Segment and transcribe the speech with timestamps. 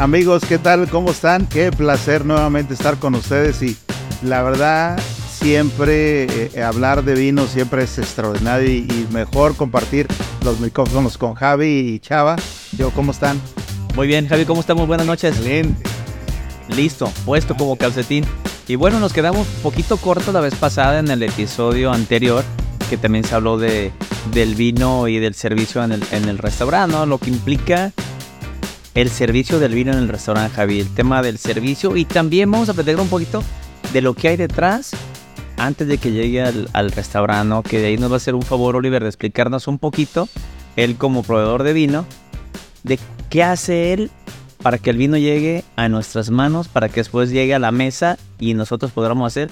[0.00, 0.88] Amigos, ¿qué tal?
[0.88, 1.44] ¿Cómo están?
[1.44, 3.76] Qué placer nuevamente estar con ustedes y
[4.22, 4.98] la verdad
[5.30, 10.06] siempre eh, hablar de vino siempre es extraordinario y, mejor compartir
[10.42, 12.36] los micrófonos con Javi y Chava.
[12.78, 13.38] Yo, ¿cómo están?
[13.94, 14.86] Muy bien, Javi, ¿cómo estamos?
[14.86, 15.36] Buenas noches.
[15.36, 15.82] Excelente.
[16.74, 18.24] Listo, puesto como calcetín.
[18.68, 22.42] Y bueno, nos quedamos un poquito corto la vez pasada en el episodio anterior,
[22.88, 23.92] que también se habló de,
[24.32, 27.04] del vino y del servicio en el, en el restaurante, ¿no?
[27.04, 27.92] Lo que implica
[29.00, 32.68] el servicio del vino en el restaurante, Javi, el tema del servicio y también vamos
[32.68, 33.42] a platicar un poquito
[33.94, 34.90] de lo que hay detrás
[35.56, 38.76] antes de que llegue al, restaurante, que de ahí nos va a hacer un favor
[38.76, 40.28] Oliver de explicarnos un poquito,
[40.76, 42.04] él como proveedor de vino,
[42.82, 42.98] de
[43.30, 44.10] qué hace él
[44.62, 48.18] para que el vino llegue a nuestras manos, para que después llegue a la mesa
[48.38, 49.50] y nosotros podamos hacer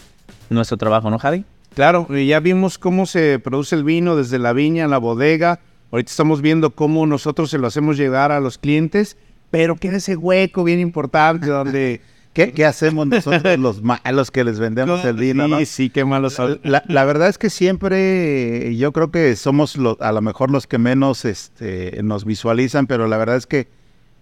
[0.50, 1.46] nuestro trabajo, ¿no, Javi?
[1.74, 5.60] Claro, ya vimos cómo se produce el vino desde la viña la bodega.
[5.90, 9.16] Ahorita estamos viendo cómo nosotros se lo hacemos llegar a los clientes
[9.50, 12.00] pero queda ese hueco bien importante donde...
[12.34, 15.58] ¿Qué, hacemos nosotros los malos que les vendemos el vino?
[15.58, 16.60] Sí, sí, qué malos son.
[16.62, 21.24] La, verdad es que siempre yo creo que somos a lo mejor los que menos
[21.24, 23.66] este, nos visualizan, pero la verdad es que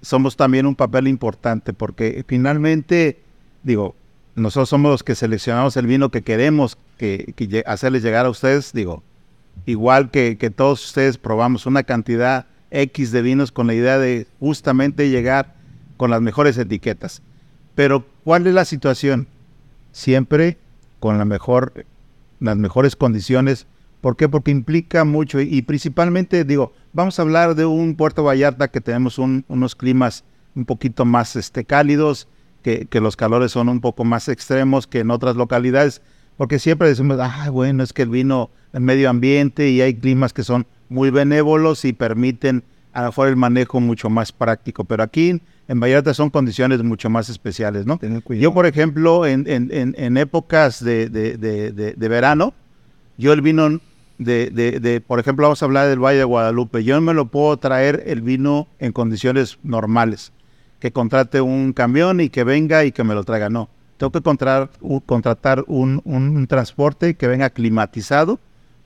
[0.00, 3.20] somos también un papel importante porque finalmente,
[3.62, 3.94] digo,
[4.34, 7.34] nosotros somos los que seleccionamos el vino que queremos que,
[7.66, 9.02] hacerles llegar a ustedes, digo,
[9.66, 14.26] igual que, que todos ustedes probamos una cantidad X de vinos con la idea de
[14.38, 15.54] justamente llegar
[15.96, 17.22] con las mejores etiquetas.
[17.74, 19.26] Pero ¿cuál es la situación?
[19.92, 20.58] Siempre
[21.00, 21.86] con la mejor,
[22.40, 23.66] las mejores condiciones.
[24.00, 24.28] ¿Por qué?
[24.28, 29.18] Porque implica mucho y, principalmente digo, vamos a hablar de un Puerto Vallarta que tenemos
[29.18, 32.28] unos climas un poquito más este, cálidos,
[32.62, 36.02] que, los calores son un poco más extremos que en otras localidades,
[36.36, 40.32] porque siempre decimos, ah, bueno, es que el vino, el medio ambiente y hay climas
[40.32, 44.84] que son muy benévolos y permiten a lo mejor el manejo mucho más práctico.
[44.84, 47.98] Pero aquí en Vallarta son condiciones mucho más especiales, ¿no?
[48.28, 52.54] Yo, por ejemplo, en, en, épocas de, de, de, verano,
[53.18, 53.80] yo el vino
[54.18, 57.56] de, por ejemplo, vamos a hablar del Valle de Guadalupe, yo no me lo puedo
[57.56, 60.32] traer el vino en condiciones normales,
[60.78, 63.68] que contrate un camión y que venga y que me lo traiga, no.
[63.96, 68.38] Tengo que contratar, un transporte que venga climatizado,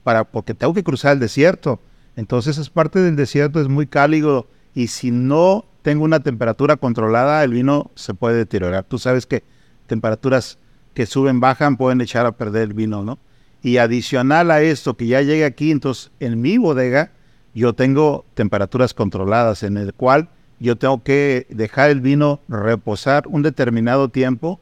[0.03, 1.81] para, porque tengo que cruzar el desierto
[2.21, 7.43] entonces es parte del desierto, es muy cálido y si no tengo una temperatura controlada,
[7.43, 8.85] el vino se puede deteriorar.
[8.85, 9.43] Tú sabes que
[9.87, 10.59] temperaturas
[10.93, 13.19] que suben, bajan, pueden echar a perder el vino, ¿no?
[13.63, 17.13] Y adicional a esto, que ya llegue aquí, entonces en mi bodega
[17.55, 20.29] yo tengo temperaturas controladas en el cual
[20.59, 24.61] yo tengo que dejar el vino reposar un determinado tiempo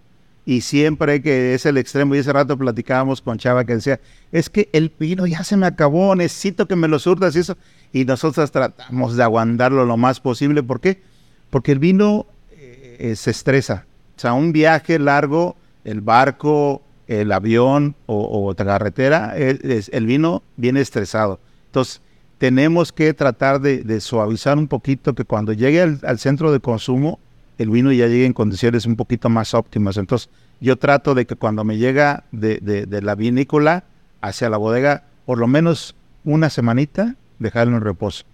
[0.49, 4.01] y siempre que es el extremo, y ese rato platicábamos con Chava que decía,
[4.33, 7.59] es que el vino ya se me acabó, necesito que me lo surtas y eso,
[7.93, 11.03] y nosotros tratamos de aguantarlo lo más posible, ¿por qué?
[11.51, 13.85] Porque el vino eh, se estresa,
[14.17, 15.55] o sea, un viaje largo,
[15.85, 22.01] el barco, el avión o, la carretera, el, vino viene estresado, entonces
[22.39, 27.21] tenemos que tratar de, suavizar un poquito que cuando llegue al centro de consumo,
[27.59, 29.97] el vino ya llegue en condiciones un poquito más óptimas.
[29.97, 30.31] Entonces,
[30.61, 33.85] yo trato de que cuando me llega de, la vinícola
[34.21, 38.25] hacia la bodega, por lo menos una semanita, dejarlo en reposo.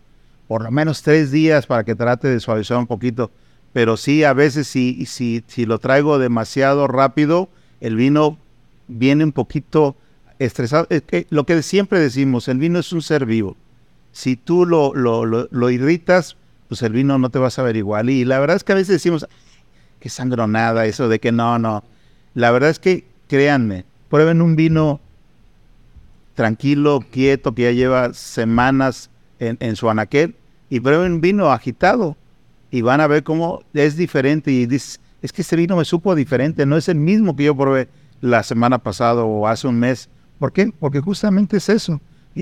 [0.47, 3.31] Por lo menos tres días para que trate de suavizar un poquito.
[3.73, 7.49] Pero sí, a veces si, si, si lo traigo demasiado rápido,
[7.81, 8.39] el vino
[8.89, 9.97] viene un poquito
[10.39, 10.87] estresado.
[11.31, 13.57] lo que siempre decimos, el vino es un ser vivo.
[14.13, 16.37] Si tú lo, lo, lo irritas,
[16.69, 18.11] pues el vino no te vas a ver igual.
[18.11, 19.27] Y la verdad es que a veces decimos,
[20.01, 21.85] qué sangronada eso de que no, no.
[22.35, 25.01] La verdad es que, créanme, prueben un vino
[26.35, 30.35] tranquilo, quieto, que ya lleva semanas en, su anaquel,
[30.71, 32.17] y prueben un vino agitado,
[32.71, 34.51] y van a ver cómo es diferente.
[34.51, 37.57] Y dices, es que este vino me supo diferente, no es el mismo que yo
[37.57, 37.89] probé
[38.21, 40.09] la semana pasada o hace un mes.
[40.39, 40.73] ¿Por qué?
[40.81, 42.01] Porque justamente es eso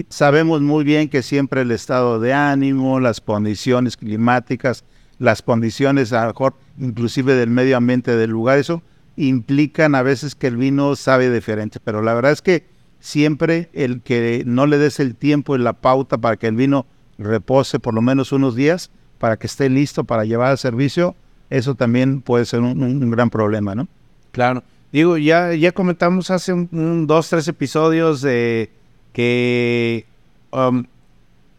[0.08, 4.84] sabemos muy bien que siempre el estado de ánimo, las condiciones climáticas,
[5.18, 8.82] las condiciones a lo mejor inclusive del medio ambiente del lugar, eso
[9.16, 12.66] implican a veces que el vino sabe diferente, pero la verdad es que
[13.00, 16.86] siempre el que no le des el tiempo y la pauta para que el vino
[17.18, 21.14] repose por lo menos unos días, para que esté listo para llevar al servicio,
[21.50, 23.86] eso también puede ser un, gran problema, ¿no?
[24.30, 24.62] Claro.
[24.90, 28.70] Digo, ya, ya comentamos hace un, dos, tres episodios de
[29.12, 30.06] que
[30.50, 30.84] um,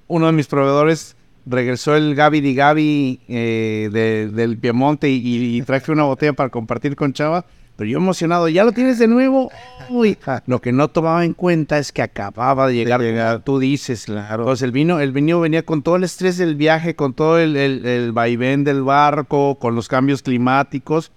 [0.08, 1.16] uno de mis proveedores
[1.46, 7.14] regresó el Gabi di Gabi eh, del Piemonte y, traje una botella para compartir con
[7.14, 7.46] Chava.
[7.76, 9.50] Pero yo emocionado, ¿ya lo tienes de nuevo?
[9.90, 10.16] Uy,
[10.46, 14.08] lo que no tomaba en cuenta es que acababa de llegar, tú dices.
[14.08, 17.56] Entonces el vino, el vino venía con todo el estrés del viaje, con todo el,
[17.58, 21.12] el, el vaivén del barco, con los cambios climáticos.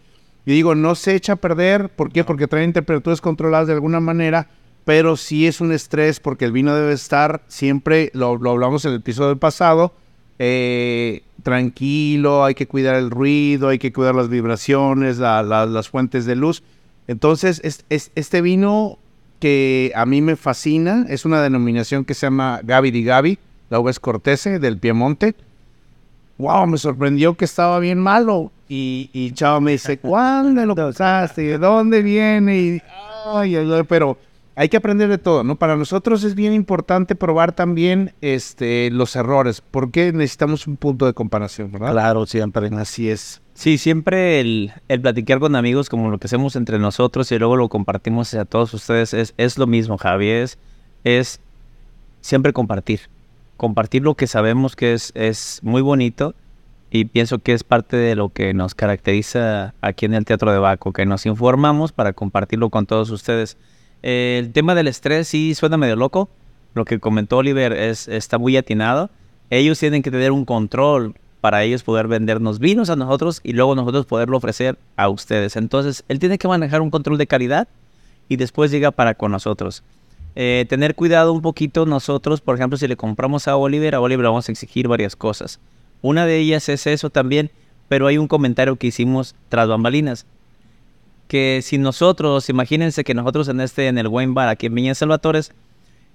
[0.46, 1.90] Y digo, no se echa a perder.
[1.90, 2.24] ¿Por qué?
[2.24, 4.48] Porque traen temperaturas controladas de alguna manera,
[4.86, 8.92] pero sí es un estrés porque el vino debe estar siempre, lo, lo hablamos en
[8.92, 9.92] el episodio del pasado,
[10.38, 15.88] eh, tranquilo, hay que cuidar el ruido, hay que cuidar las vibraciones, la- la- las
[15.88, 16.62] fuentes de luz.
[17.08, 18.98] Entonces, es, es- este vino
[19.40, 23.38] que a mí me fascina es una denominación que se llama Gavi di Gavi,
[23.70, 25.34] la uva es Cortese del Piemonte.
[26.38, 28.52] Wow, me sorprendió que estaba bien malo.
[28.68, 31.42] Y, y Chava me dice, ¿cuándo lo usaste?
[31.42, 32.58] ¿De dónde viene?
[32.58, 32.82] Y,
[33.34, 34.16] ay, ay, ay, pero
[34.58, 35.56] hay que aprender de todo, ¿no?
[35.56, 41.12] Para nosotros es bien importante probar también este, los errores, porque necesitamos un punto de
[41.12, 41.92] comparación, ¿verdad?
[41.92, 42.70] Claro, siempre.
[42.78, 43.42] Así es.
[43.52, 47.56] Sí, siempre el, el platicar con amigos como lo que hacemos entre nosotros y luego
[47.56, 50.30] lo compartimos a todos ustedes es, es lo mismo, Javi.
[50.30, 50.58] Es,
[51.04, 51.38] es
[52.22, 53.00] siempre compartir.
[53.58, 56.34] Compartir lo que sabemos que es, es muy bonito
[56.90, 60.58] y pienso que es parte de lo que nos caracteriza aquí en el Teatro de
[60.58, 63.58] Baco, que nos informamos para compartirlo con todos ustedes.
[64.08, 66.28] El tema del estrés sí suena medio loco.
[66.74, 69.10] Lo que comentó Oliver es, está muy atinado.
[69.50, 73.74] Ellos tienen que tener un control para ellos poder vendernos vinos a nosotros y luego
[73.74, 75.56] nosotros poderlo ofrecer a ustedes.
[75.56, 77.66] Entonces, él tiene que manejar un control de calidad
[78.28, 79.82] y después llega para con nosotros.
[80.36, 84.26] Eh, tener cuidado un poquito nosotros, por ejemplo, si le compramos a Oliver, a Oliver
[84.26, 85.58] vamos a exigir varias cosas.
[86.00, 87.50] Una de ellas es eso también,
[87.88, 90.26] pero hay un comentario que hicimos tras bambalinas.
[91.28, 94.94] Que si nosotros, imagínense que nosotros en este, en el Wine Bar aquí en Viña
[94.94, 95.52] Salvatores,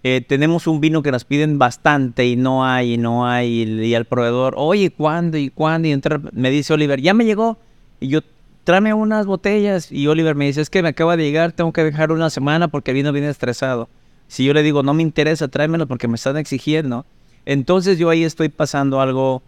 [0.04, 3.94] eh, tenemos un vino que nos piden bastante y no hay, y no hay, y,
[3.94, 5.88] al proveedor, oye, ¿cuándo y cuándo?
[5.88, 7.58] Y me dice Oliver, ya me llegó.
[8.00, 8.22] Y yo,
[8.64, 9.92] tráeme unas botellas.
[9.92, 12.68] Y Oliver me dice, es que me acaba de llegar, tengo que dejar una semana
[12.68, 13.90] porque el vino viene estresado.
[14.28, 17.06] Si yo le digo, no me interesa, tráemelo porque me están exigiendo.
[17.46, 19.44] Entonces yo ahí estoy pasando algo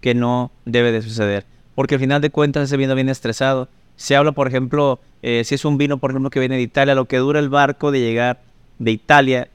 [0.00, 1.44] que no debe de suceder.
[1.74, 3.68] Porque al final de cuentas ese vino viene estresado.
[3.98, 6.94] Se habla, por ejemplo, eh, si es un vino, por ejemplo, que viene de Italia,
[6.94, 8.38] lo que dura el barco de llegar
[8.78, 9.48] de Italia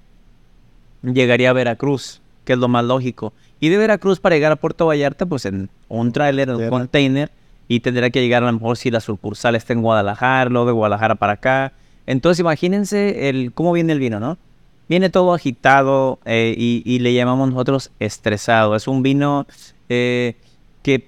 [1.02, 3.32] llegaría a Veracruz, que es lo más lógico.
[3.62, 7.32] Y de Veracruz para llegar a Puerto Vallarta, pues en un tráiler, en un container,
[7.70, 10.74] y tendrá que llegar a lo mejor si la sucursal está en Guadalajara, luego de
[10.74, 11.72] Guadalajara para acá.
[12.06, 14.38] Entonces imagínense el cómo viene el vino, ¿no?
[14.90, 18.76] Viene todo agitado eh, y, y le llamamos nosotros estresado.
[18.76, 19.48] Es un vino
[19.88, 20.36] eh,
[20.82, 21.08] que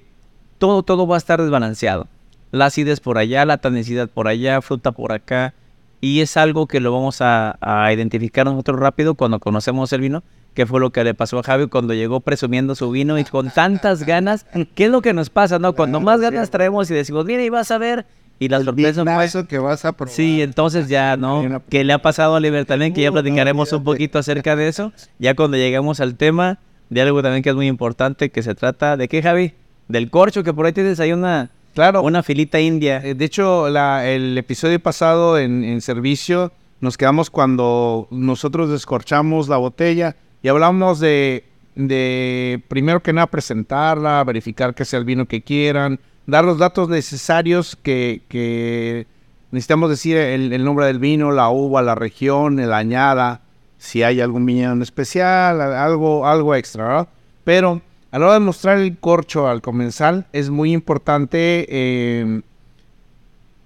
[0.57, 2.07] todo, todo va a estar desbalanceado.
[2.51, 5.53] La acidez por allá, la tanicidad por allá, fruta por acá.
[6.01, 10.23] Y es algo que lo vamos a, a identificar nosotros rápido cuando conocemos el vino,
[10.53, 13.49] que fue lo que le pasó a Javi cuando llegó presumiendo su vino y con
[13.49, 14.45] tantas ganas.
[14.75, 15.73] ¿Qué es lo que nos pasa, no?
[15.73, 18.05] Cuando más ganas traemos y decimos, mira, y vas a ver.
[18.37, 19.25] Y la sorpresa fue...
[19.25, 20.13] Eso que vas a probar.
[20.13, 21.61] Sí, entonces ya, ¿no?
[21.69, 22.93] ¿Qué le ha pasado a Oliver también?
[22.93, 24.91] Que ya platicaremos un poquito acerca de eso.
[25.19, 26.59] Ya cuando lleguemos al tema
[26.89, 29.53] de algo también que es muy importante, que se trata de qué, Javi?
[29.87, 32.01] Del corcho, que por ahí tienes ahí una, Claro.
[32.01, 33.01] una filita india.
[33.03, 36.51] Eh, De hecho, la- el episodio pasado en, en servicio
[36.81, 41.43] nos quedamos cuando nosotros descorchamos la botella y hablamos de,
[41.75, 46.87] de primero que nada presentarla, verificar que sea el vino que quieran, dar los datos
[46.89, 49.05] necesarios que, que
[49.51, 53.41] necesitamos decir el, el nombre del vino, la uva, la región, la añada,
[53.77, 57.07] si hay algún viñedo en especial, algo, algo extra, ¿verdad?
[57.43, 57.81] Pero
[58.15, 62.41] a la hora de mostrar el corcho al comensal es muy importante eh,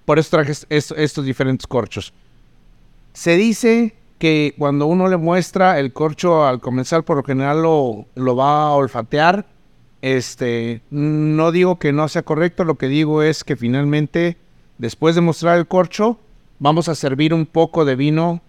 [0.05, 2.13] por eso traje est- est- estos diferentes corchos.
[3.13, 8.07] Se dice que cuando uno le muestra el corcho al comensal, por lo general lo,
[8.15, 9.45] lo va a olfatear.
[10.01, 14.35] Este, no digo que no sea correcto, lo que digo es que finalmente,
[14.79, 16.17] después de mostrar el corcho,
[16.57, 18.41] vamos a servir un poco de vino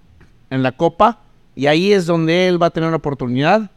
[0.48, 1.18] en la copa
[1.54, 3.70] y ahí es donde él va a tener la oportunidad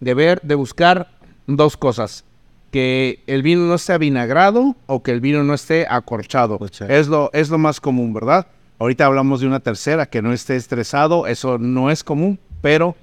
[0.00, 1.08] de ver, de buscar
[1.56, 2.24] dos cosas.
[2.70, 6.54] Que el vino no esté avinagrado o que el vino no esté acorchado.
[6.54, 6.90] Acorchado.
[6.90, 8.46] Es lo, es lo más común, ¿verdad?
[8.78, 11.26] Ahorita hablamos de una tercera que no esté estresado.
[11.26, 12.96] Eso no es común, pero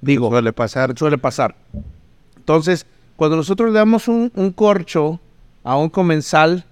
[0.00, 0.98] digo, Suele pasar.
[0.98, 1.54] suele pasar.
[2.36, 2.86] Entonces,
[3.16, 5.20] cuando nosotros le damos un, un corcho
[5.62, 6.64] a un comensal,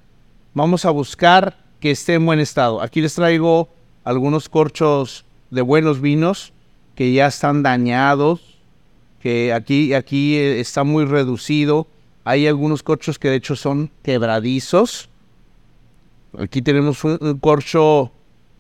[0.55, 2.81] vamos a buscar que esté en buen estado.
[2.83, 3.69] Aquí les traigo
[4.05, 6.53] algunos corchos de buenos vinos
[6.95, 8.52] que ya están dañados,
[9.23, 11.87] que aquí, aquí eh, está muy reducido.
[12.25, 15.09] Hay algunos corchos que de hecho son quebradizos.
[16.37, 18.11] Aquí tenemos un, corcho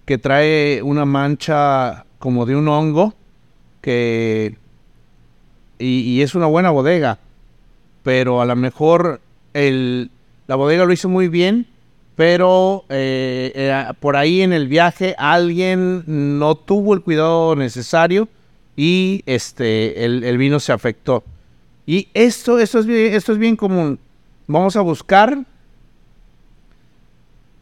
[0.04, 3.14] que trae una mancha como de un hongo
[3.80, 4.56] que
[5.80, 7.18] y, es una buena bodega,
[8.04, 9.20] pero a lo mejor
[9.54, 10.12] el,
[10.46, 11.66] la bodega lo hizo muy bien,
[12.14, 18.28] pero eh, por ahí en el viaje alguien no tuvo el cuidado necesario
[18.76, 21.24] y este, el, vino se afectó.
[21.86, 23.98] Y esto, esto, es bien, esto es bien común.
[24.46, 25.44] Vamos a buscar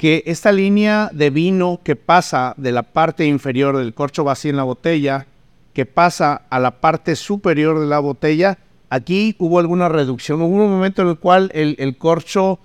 [0.01, 4.57] que esta línea de vino que pasa de la parte inferior del corcho vacío en
[4.57, 5.27] la botella,
[5.75, 10.41] que pasa a la parte superior de la botella, aquí hubo alguna reducción.
[10.43, 12.59] Hubo un momento en el cual el, corcho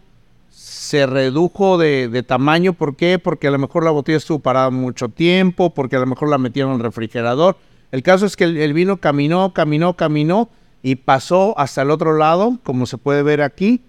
[0.50, 2.74] se redujo de, tamaño.
[2.74, 3.20] ¿Por qué?
[3.20, 6.38] Porque a lo mejor la botella estuvo parada mucho tiempo, porque a lo mejor la
[6.38, 7.58] metieron en el refrigerador.
[7.92, 10.50] El caso es que el, vino caminó, caminó, caminó
[10.84, 13.82] y pasó hasta el otro lado, como se puede ver aquí,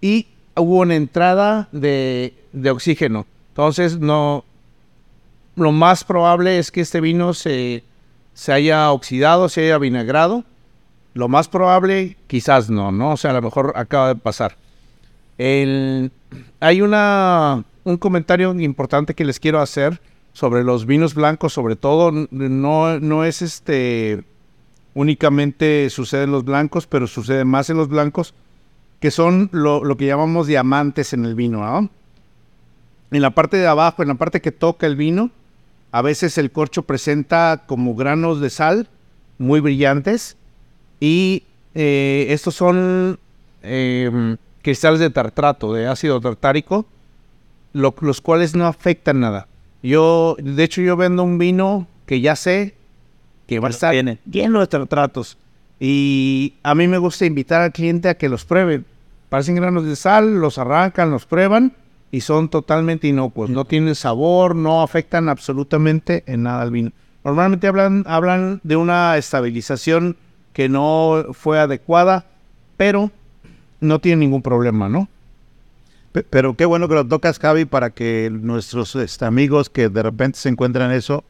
[0.00, 2.34] y hubo una entrada de,
[2.70, 3.26] oxígeno.
[3.48, 4.44] Entonces, no.
[5.56, 7.84] Lo más probable es que este vino se,
[8.32, 10.44] se haya oxidado, se haya vinagrado.
[11.12, 13.12] Lo más probable, quizás no, ¿no?
[13.12, 14.56] O sea, a lo mejor acaba de pasar.
[15.38, 20.00] hay una, un comentario importante que les quiero hacer
[20.32, 22.12] sobre los vinos blancos, sobre todo.
[22.30, 24.24] No, no es este
[24.94, 28.34] únicamente sucede en los blancos, pero sucede más en los blancos
[29.00, 31.90] que son lo, que llamamos diamantes en el vino.
[33.10, 35.30] En la parte de abajo, en la parte que toca el vino,
[35.90, 38.88] a veces el corcho presenta como granos de sal
[39.38, 40.36] muy brillantes
[41.00, 41.44] y
[41.74, 43.18] eh, estos son
[43.62, 46.84] em, cristales de tartrato, de ácido tartárico,
[47.72, 49.48] los cuales no afectan nada.
[49.82, 52.74] Yo, de hecho, yo vendo un vino que ya sé
[53.46, 53.94] que va a estar
[54.30, 55.38] lleno de tartratos.
[55.78, 58.82] Y a mí me gusta invitar al cliente a que los pruebe.
[59.28, 61.72] Parecen granos de sal, los arrancan, los prueban
[62.10, 63.48] y son totalmente inocuos.
[63.48, 66.92] No tienen sabor, no afectan absolutamente en nada al vino.
[67.24, 70.16] Normalmente hablan, hablan de una estabilización
[70.52, 72.26] que no fue adecuada,
[72.76, 73.10] pero
[73.80, 75.08] no tiene ningún problema, ¿no?
[76.12, 80.38] Pero qué bueno que lo tocas, Javi, para que nuestros este, amigos que de repente
[80.38, 81.24] se encuentran eso,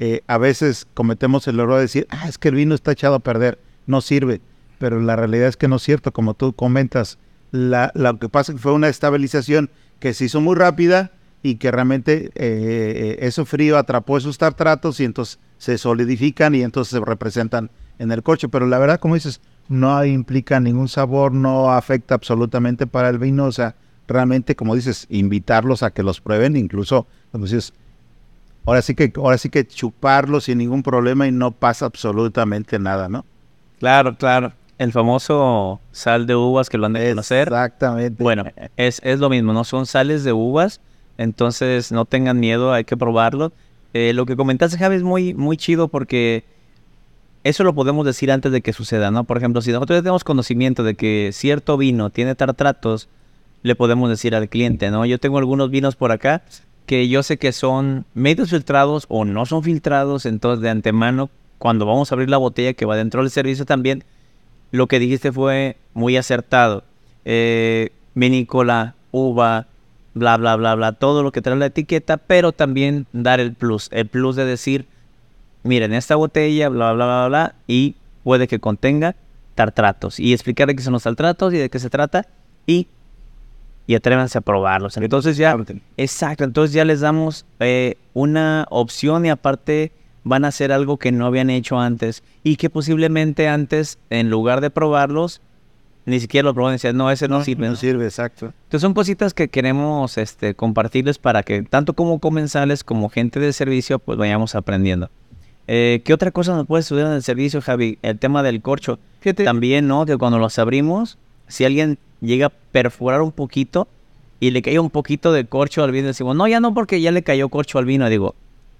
[0.00, 3.14] eh, a veces cometemos el error de decir, ah, es que el vino está echado
[3.14, 4.40] a perder no sirve.
[4.78, 7.18] Pero la realidad es que no es cierto, como tú comentas.
[7.52, 11.12] La, lo que pasa es que fue una estabilización que se hizo muy rápida
[11.42, 16.90] y que realmente eh, eso frío atrapó esos tartratos y entonces se solidifican y entonces
[16.98, 18.48] se representan en el coche.
[18.48, 23.44] Pero la verdad, como dices, no implica ningún sabor, no afecta absolutamente para el vino.
[23.44, 27.72] O sea, realmente, como dices, invitarlos a que los prueben, incluso, como dices,
[28.66, 33.08] ahora sí que, ahora sí que chuparlos sin ningún problema y no pasa absolutamente nada,
[33.08, 33.24] ¿no?
[33.78, 34.52] Claro, claro.
[34.78, 37.48] El famoso sal de uvas que lo han de conocer.
[37.48, 38.22] Exactamente.
[38.22, 38.44] Bueno,
[38.76, 39.64] es, es lo mismo, ¿no?
[39.64, 40.80] Son sales de uvas,
[41.16, 43.52] entonces no tengan miedo, hay que probarlo.
[43.92, 46.44] Eh, lo que comentaste, Javi, es muy, muy chido porque
[47.44, 49.24] eso lo podemos decir antes de que suceda, ¿no?
[49.24, 53.08] Por ejemplo, si nosotros tenemos conocimiento de que cierto vino tiene tartratos,
[53.64, 55.06] le podemos decir al cliente, ¿no?
[55.06, 56.42] Yo tengo algunos vinos por acá
[56.84, 61.86] que yo sé que son medios filtrados o no son filtrados, entonces de antemano cuando
[61.86, 64.04] vamos a abrir la botella que va dentro del servicio también,
[64.70, 66.84] lo que dijiste fue muy acertado.
[67.24, 69.66] Eh, vinícola, uva,
[70.12, 73.88] bla, bla, bla, bla, todo lo que trae la etiqueta, pero también dar el plus,
[73.92, 74.86] el plus de decir,
[75.62, 79.16] miren, esta botella, bla, bla, bla, bla, y puede que contenga
[79.54, 82.26] tartratos, y explicar de qué son los tartratos y de qué se trata,
[82.66, 82.88] y,
[83.86, 84.96] y atrévanse a probarlos.
[84.96, 85.56] Entonces ya,
[85.96, 89.92] exacto, entonces ya les damos eh, una opción y aparte
[90.24, 94.60] van a hacer algo que no habían hecho antes y que posiblemente antes, en lugar
[94.60, 95.40] de probarlos,
[96.06, 97.68] ni siquiera lo probaban y decían, no, ese no, sirve.
[97.68, 98.46] No, sirve, exacto.
[98.46, 103.52] Entonces son cositas que queremos este, compartirles para que tanto como comensales como gente de
[103.52, 105.10] servicio, pues vayamos aprendiendo.
[105.66, 107.98] Eh, ¿Qué otra cosa nos puede estudiar en el servicio, Javi?
[108.02, 108.98] El tema del corcho.
[109.44, 110.04] También, ¿no?
[110.04, 111.16] Que cuando los abrimos,
[111.48, 113.88] si alguien llega a perforar un poquito
[114.40, 117.10] y le cae un poquito de corcho al vino, decimos, no, ya no, porque ya
[117.10, 118.08] le cayó corcho al vino.
[118.08, 118.34] Digo,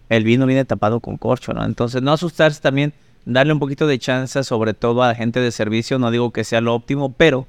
[0.08, 1.64] el vino viene tapado con corcho, ¿no?
[1.64, 2.92] Entonces, no asustarse también,
[3.24, 5.98] darle un poquito de chance, sobre todo a la gente de servicio.
[5.98, 7.46] No digo que sea lo óptimo, pero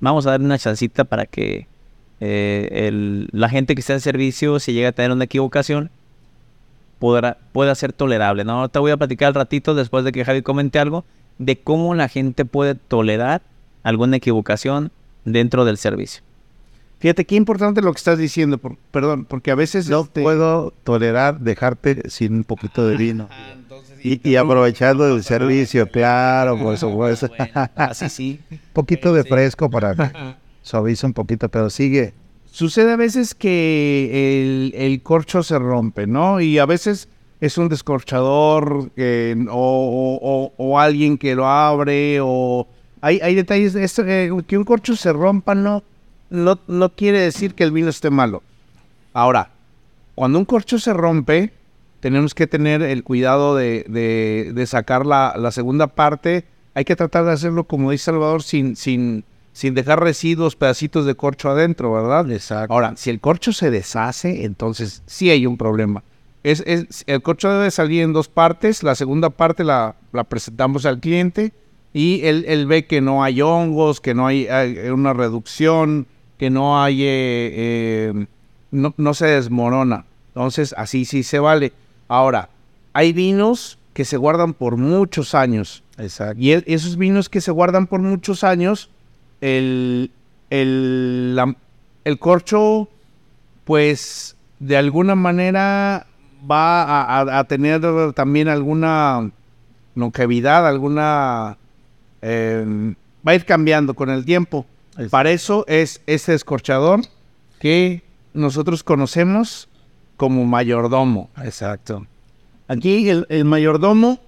[0.00, 1.66] vamos a darle una chancita para que
[2.20, 5.90] eh, la gente que está en servicio, si llega a tener una equivocación,
[6.98, 8.60] podrá, pueda ser tolerable, ¿no?
[8.60, 11.04] Ahorita voy a platicar al ratito, después de que Javi comente algo,
[11.38, 13.42] de cómo la gente puede tolerar
[13.84, 14.90] alguna equivocación
[15.24, 16.22] dentro del servicio.
[16.98, 18.58] Fíjate qué importante lo que estás diciendo,
[18.90, 23.28] perdón, porque a veces no este puedo tolerar dejarte sin un poquito de vino.
[24.02, 27.30] y, aprovechando el servicio, claro, por supuesto.
[27.76, 28.40] así sí.
[28.50, 32.14] Un poquito de fresco para que suavice un poquito, pero sigue.
[32.50, 36.40] Sucede a veces que el, corcho se rompe, ¿no?
[36.40, 37.08] Y a veces
[37.40, 38.90] es un descorchador
[39.50, 42.66] o, o, alguien que lo abre o
[43.02, 43.74] hay, hay detalles.
[43.98, 45.82] Eh, que un corcho se rompa no
[46.30, 46.58] no,
[46.94, 48.42] quiere decir que el vino esté malo.
[49.12, 49.50] Ahora,
[50.14, 51.52] cuando un corcho se rompe,
[52.00, 56.44] tenemos que tener el cuidado de, de- de sacar la, la segunda parte.
[56.74, 61.14] Hay que tratar de hacerlo, como dice Salvador, sin, sin, sin dejar residuos, pedacitos de
[61.14, 62.30] corcho adentro, ¿verdad?
[62.30, 62.72] Exacto.
[62.72, 66.02] Ahora, si el corcho se deshace, entonces sí hay un problema.
[66.44, 68.82] Es, es- el corcho debe salir en dos partes.
[68.82, 71.52] La segunda parte la, la presentamos al cliente
[71.92, 76.06] y él, él ve que no hay hongos, que no hay, hay una reducción,
[76.38, 77.06] que no hay, eh,
[77.52, 78.26] eh,
[78.70, 80.04] no, no se desmorona.
[80.28, 81.72] Entonces, así sí se vale.
[82.06, 82.50] Ahora,
[82.92, 85.82] hay vinos que se guardan por muchos años.
[85.96, 86.40] Exacto.
[86.40, 88.90] Y e- esos vinos que se guardan por muchos años,
[89.40, 90.12] el,
[90.50, 91.56] el, la-
[92.04, 92.88] el corcho,
[93.64, 96.06] pues de alguna manera
[96.48, 97.80] va a, a- a tener
[98.14, 99.30] también alguna
[99.96, 101.57] longevidad, alguna...
[102.22, 102.94] eh,
[103.26, 104.66] va a ir cambiando con el tiempo.
[104.96, 107.00] Es- Para eso es este escorchador
[107.60, 108.02] que
[108.34, 109.68] nosotros conocemos
[110.16, 111.30] como mayordomo.
[111.42, 112.06] Exacto.
[112.68, 114.20] Aquí el, el mayordomo,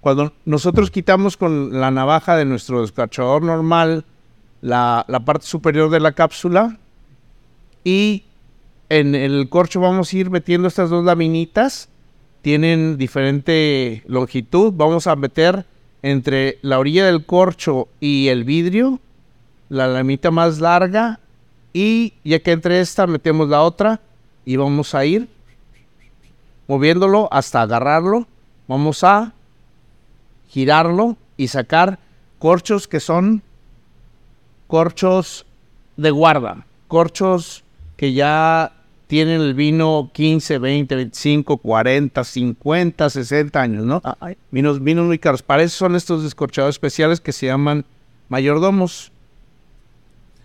[0.00, 4.04] cuando nosotros quitamos con la navaja de nuestro descachador normal
[4.62, 6.78] la, la parte superior de la cápsula
[7.84, 8.24] y
[8.88, 11.88] en el corcho vamos a ir metiendo estas dos laminitas,
[12.42, 15.64] tienen diferente longitud, vamos a meter
[16.02, 19.00] entre la orilla del corcho y el vidrio
[19.70, 21.20] la lamita más larga
[21.72, 24.00] y ya que entre esta metemos la otra
[24.44, 25.28] y vamos a ir
[26.66, 28.26] moviéndolo hasta agarrarlo.
[28.66, 29.32] Vamos a
[30.48, 31.98] girarlo y sacar
[32.38, 33.42] corchos que son
[34.66, 35.46] corchos
[35.96, 37.64] de guarda, corchos
[37.96, 38.72] que ya
[39.10, 44.00] tienen el vino 15, 20, 25, 40, 50, 60 años, ¿no?
[44.52, 45.42] Vinos, vinos muy caros.
[45.42, 47.84] Para eso son estos descorchados especiales que se llaman
[48.28, 49.10] mayordomos.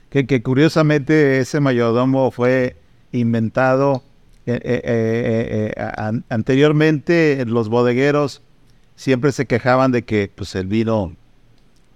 [0.10, 2.76] Que, que curiosamente ese mayordomo fue
[3.12, 4.02] inventado
[4.48, 8.42] eh, eh, eh, eh, an- anteriormente los bodegueros
[8.96, 11.16] siempre se quejaban de que pues el vino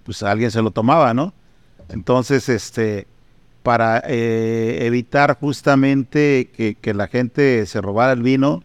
[0.04, 1.34] pues alguien se lo tomaba, ¿no?
[1.88, 3.08] Entonces, este,
[3.62, 8.62] para eh, evitar justamente que, que la gente se robara el vino,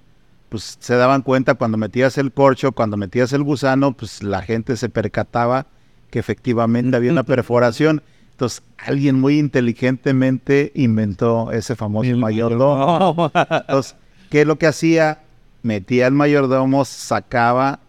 [0.49, 4.77] pues se daban cuenta cuando metías el corcho, cuando metías el gusano, pues la gente
[4.77, 5.67] se percataba
[6.09, 8.01] que efectivamente había una perforación.
[8.31, 13.31] Entonces, alguien muy inteligentemente inventó ese famoso mayordomo.
[13.33, 13.95] Entonces,
[14.29, 15.19] ¿qué es lo que hacía?
[15.63, 17.79] Metía el mayordomo, sacaba,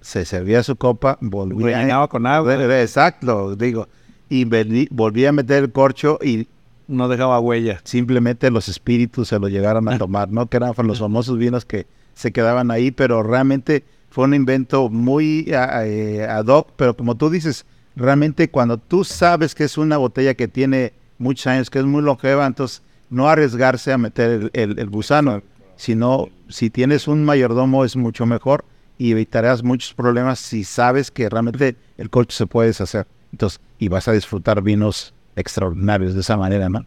[0.00, 2.54] se servía su copa, volvía Rellenaba con agua.
[2.80, 3.88] Exacto, digo.
[4.28, 4.44] Y
[4.90, 6.46] volvía a meter el corcho y
[6.86, 7.80] No dejaba huella.
[7.84, 10.46] simplemente los espíritus se lo llegaron a tomar, ¿no?
[10.48, 15.52] Que eran los famosos vinos que se quedaban ahí, pero realmente fue un invento muy
[15.54, 17.64] ah, eh, ad hoc, pero como tú dices,
[17.94, 22.02] realmente cuando tú sabes que es una botella que tiene muchos años, que es muy
[22.02, 25.42] longeva, entonces no arriesgarse a meter el, el- el gusano,
[25.76, 28.64] sino si tienes un mayordomo es mucho mejor
[28.98, 33.06] y evitarás muchos problemas si sabes que realmente el corcho se puede deshacer.
[33.32, 36.84] Entonces, y vas a disfrutar vinos extraordinarios de esa manera, ¿no?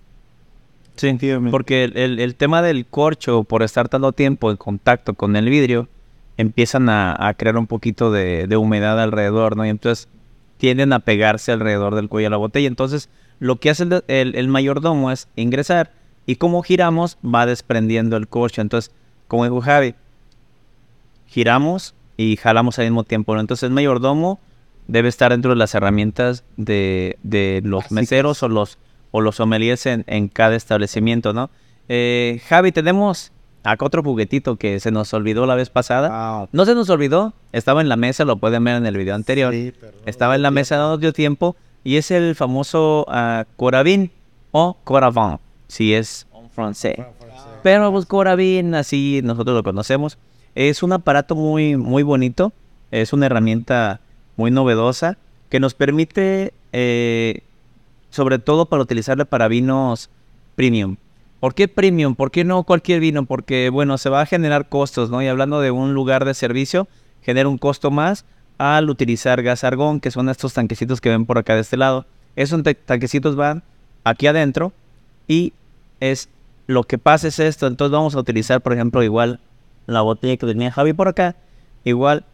[0.97, 1.17] Sí,
[1.51, 5.49] porque el, el- el tema del corcho, por estar tanto tiempo en contacto con el
[5.49, 5.87] vidrio,
[6.37, 9.65] empiezan a, a crear un poquito de, de humedad alrededor, ¿no?
[9.65, 10.09] Y entonces
[10.57, 12.67] tienden a pegarse alrededor del cuello de la botella.
[12.67, 15.91] Entonces, lo que hace el, de- el- el mayordomo es ingresar
[16.25, 18.61] y como giramos, va desprendiendo el corcho.
[18.61, 18.91] Entonces,
[19.27, 19.95] como dijo Javi,
[21.27, 23.41] giramos y jalamos al mismo tiempo, ¿no?
[23.41, 24.39] Entonces, el mayordomo
[24.91, 28.77] debe estar dentro de las herramientas de, de los meseros o los,
[29.11, 31.49] o los sommeliers en, en cada establecimiento, ¿no?
[31.87, 33.31] Eh, Javi, tenemos
[33.63, 36.09] acá otro juguetito que se nos olvidó la vez pasada.
[36.11, 39.15] Ah, No se nos olvidó, estaba en la mesa, lo pueden ver en el video
[39.15, 39.53] anterior.
[40.05, 44.11] estaba en la mesa, no dio tiempo, y es el famoso ah, Coravin
[44.51, 46.97] o Coravin, si es en francés.
[47.63, 50.17] Pero pues Coravin, así nosotros lo conocemos.
[50.53, 52.51] Es un aparato muy, muy bonito,
[52.91, 54.01] es una herramienta
[54.41, 55.17] muy novedosa
[55.49, 57.41] que nos permite, eh,
[58.09, 60.09] sobre todo para utilizarla para vinos
[60.55, 60.95] premium.
[61.39, 62.15] ¿Por qué premium?
[62.15, 63.25] ¿Por qué no cualquier vino?
[63.25, 65.21] Porque, bueno, se va a generar costos, ¿no?
[65.21, 66.87] Y hablando de un lugar de servicio,
[67.21, 68.25] genera un costo más
[68.57, 72.05] al utilizar gas argón, que son estos tanquecitos que ven por acá de este lado.
[72.35, 73.61] Esos ta- tanquecitos van
[74.03, 74.73] aquí adentro
[75.27, 75.53] y
[75.99, 76.29] es
[76.65, 77.67] lo que pasa es esto.
[77.67, 79.39] Entonces vamos a utilizar, por ejemplo, igual
[79.85, 81.35] la botella que tenía Javi por acá.
[81.83, 82.25] Igual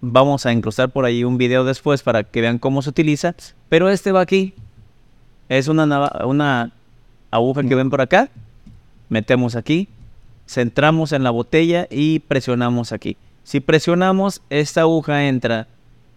[0.00, 3.34] vamos a incrustar por ahí un video después para que vean cómo se utiliza.
[3.68, 4.54] Pero este va aquí.
[5.48, 6.72] Es una, una
[7.30, 8.30] aguja que ven por acá.
[9.08, 9.88] Metemos aquí.
[10.46, 13.16] Centramos en la botella y presionamos aquí.
[13.44, 15.68] Si presionamos, esta aguja entra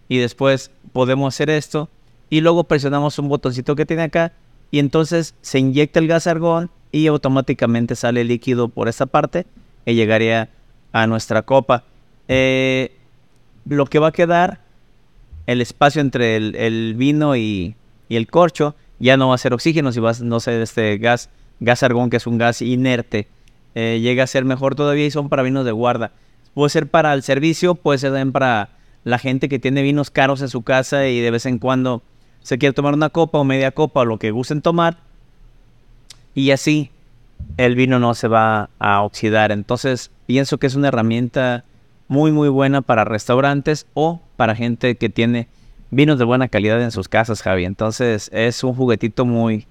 [0.08, 1.88] y después podemos hacer esto.
[2.30, 4.32] Y luego presionamos un botoncito que tiene acá
[4.70, 9.46] y entonces se inyecta el gas argón y automáticamente sale líquido por esta parte
[9.84, 10.48] y llegaría
[10.92, 11.84] a nuestra copa.
[12.28, 12.96] Eh,
[13.64, 14.60] lo que va a quedar,
[15.46, 17.76] el espacio entre el, vino y,
[18.08, 21.30] el corcho, ya no va a ser oxígeno, si va a no ser este gas,
[21.60, 23.26] gas argón, que es un gas inerte.
[23.74, 26.12] Eh, llega a ser mejor todavía y son para vinos de guarda.
[26.54, 28.68] Puede ser para el servicio, puede ser también para
[29.04, 32.02] la gente que tiene vinos caros en su casa y de vez en cuando
[32.42, 34.98] se quiere tomar una copa o media copa o lo que gusten tomar.
[36.34, 36.90] Y así
[37.56, 39.52] el vino no se va a oxidar.
[39.52, 41.64] Entonces pienso que es una herramienta
[42.08, 45.48] muy muy buena para restaurantes o para gente que tiene
[45.90, 47.64] vinos de buena calidad en sus casas, Javi.
[47.64, 49.66] Entonces es un juguetito muy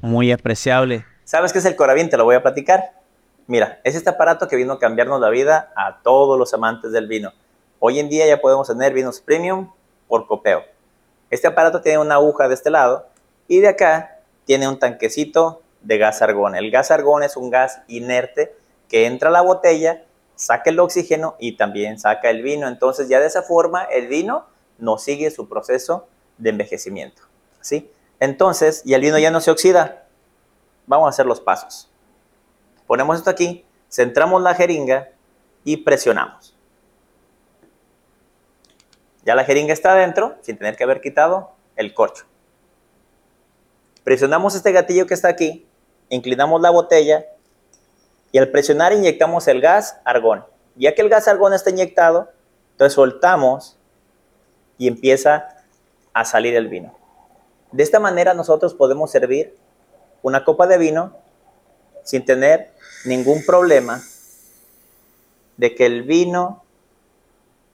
[0.00, 1.04] muy apreciable.
[1.24, 2.08] ¿Sabes qué es el Coravin?
[2.08, 2.92] Te lo voy a platicar.
[3.46, 7.06] Mira, es este aparato que vino a cambiarnos la vida a todos los amantes del
[7.06, 7.32] vino.
[7.78, 9.70] Hoy en día ya podemos tener vinos premium
[10.08, 10.64] por copeo.
[11.30, 13.06] Este aparato tiene una aguja de este lado
[13.48, 16.54] y de acá tiene un tanquecito de gas argón.
[16.54, 18.54] El gas argón es un gas inerte
[18.88, 20.04] que entra a la botella,
[20.36, 22.68] saca el oxígeno y también saca el vino.
[22.68, 24.46] Entonces ya de esa forma el vino
[24.78, 26.06] no sigue su proceso
[26.38, 27.22] de envejecimiento.
[27.60, 27.90] ¿sí?
[28.20, 30.06] Entonces, y el vino ya no se oxida.
[30.86, 31.90] Vamos a hacer los pasos.
[32.86, 35.08] Ponemos esto aquí, centramos la jeringa
[35.64, 36.54] y presionamos.
[39.24, 42.24] Ya la jeringa está adentro, sin tener que haber quitado el corcho.
[44.04, 45.66] Presionamos este gatillo que está aquí,
[46.08, 47.26] inclinamos la botella
[48.38, 50.44] al presionar inyectamos el gas argón.
[50.74, 52.30] Ya que el gas argón está inyectado,
[52.72, 53.78] entonces soltamos
[54.78, 55.64] y empieza
[56.12, 56.96] a salir el vino.
[57.72, 59.56] De esta manera nosotros podemos servir
[60.22, 61.16] una copa de vino
[62.02, 62.72] sin tener
[63.04, 64.02] ningún problema
[65.56, 66.64] de que el vino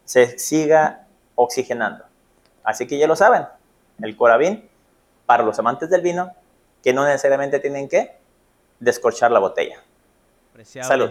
[0.05, 2.05] se siga oxigenando.
[2.65, 3.47] Así que ya lo saben,
[4.01, 4.69] el Coravin,
[5.27, 6.33] para los amantes del vino,
[6.83, 8.17] que no necesariamente tienen que
[8.81, 9.83] descorchar la botella.
[10.65, 11.11] Salud.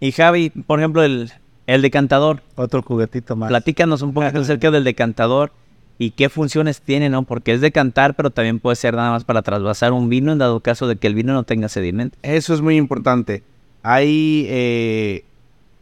[0.00, 1.30] Y Javi, por ejemplo, el,
[1.66, 2.42] el decantador.
[2.56, 3.48] Otro juguetito más.
[3.48, 5.52] Platícanos un poco acerca del decantador
[5.98, 7.24] y qué funciones tiene, ¿no?
[7.24, 10.60] Porque es decantar, pero también puede ser nada más para trasvasar un vino en dado
[10.60, 12.16] caso de que el vino no tenga sedimento.
[12.22, 13.42] Eso es muy importante.
[13.82, 15.24] Hay eh,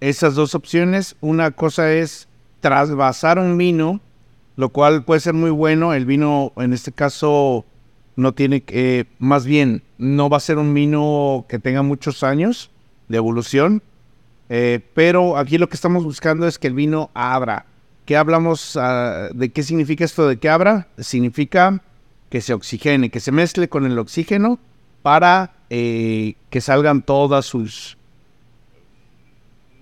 [0.01, 1.17] esas dos opciones.
[1.21, 2.29] Una cosa es
[2.61, 4.01] trasvasar un vino,
[4.57, 5.95] lo cual puede ser muy bueno.
[5.95, 7.65] El vino, en este caso,
[8.17, 12.73] no tiene que, más bien, no va a ser un vino que tenga muchos años
[13.09, 13.83] de evolución.
[14.49, 17.67] Eh, pero aquí lo que estamos buscando es que el vino abra
[18.09, 20.89] ¿Qué hablamos ah, de qué significa esto de que abra?
[20.97, 21.83] Significa
[22.31, 24.59] que se oxigene, que se mezcle con el oxígeno
[25.03, 27.99] para eh, que salgan todas sus,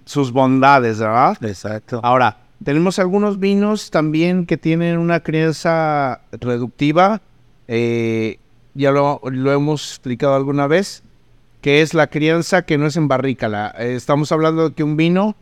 [0.06, 1.38] sus bondades, ¿verdad?
[1.40, 2.00] Exacto.
[2.02, 7.22] Ahora, tenemos algunos vinos también que tienen una crianza reductiva.
[7.68, 8.40] Eh,
[8.74, 11.04] ya lo, hemos explicado alguna vez,
[11.66, 13.70] que es la crianza que no es en barrica.
[13.76, 15.34] estamos hablando de que un vino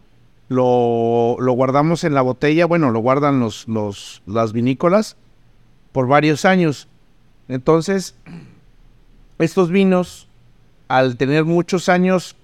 [0.49, 5.19] lo, guardamos en la botella, bueno, lo guardan los, los, las vinícolas
[5.93, 6.89] por varios años.
[7.47, 8.15] Entonces,
[9.39, 10.27] estos vinos,
[10.89, 12.37] al tener muchos años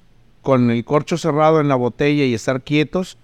[0.42, 3.16] con el corcho cerrado en la botella y estar quietos,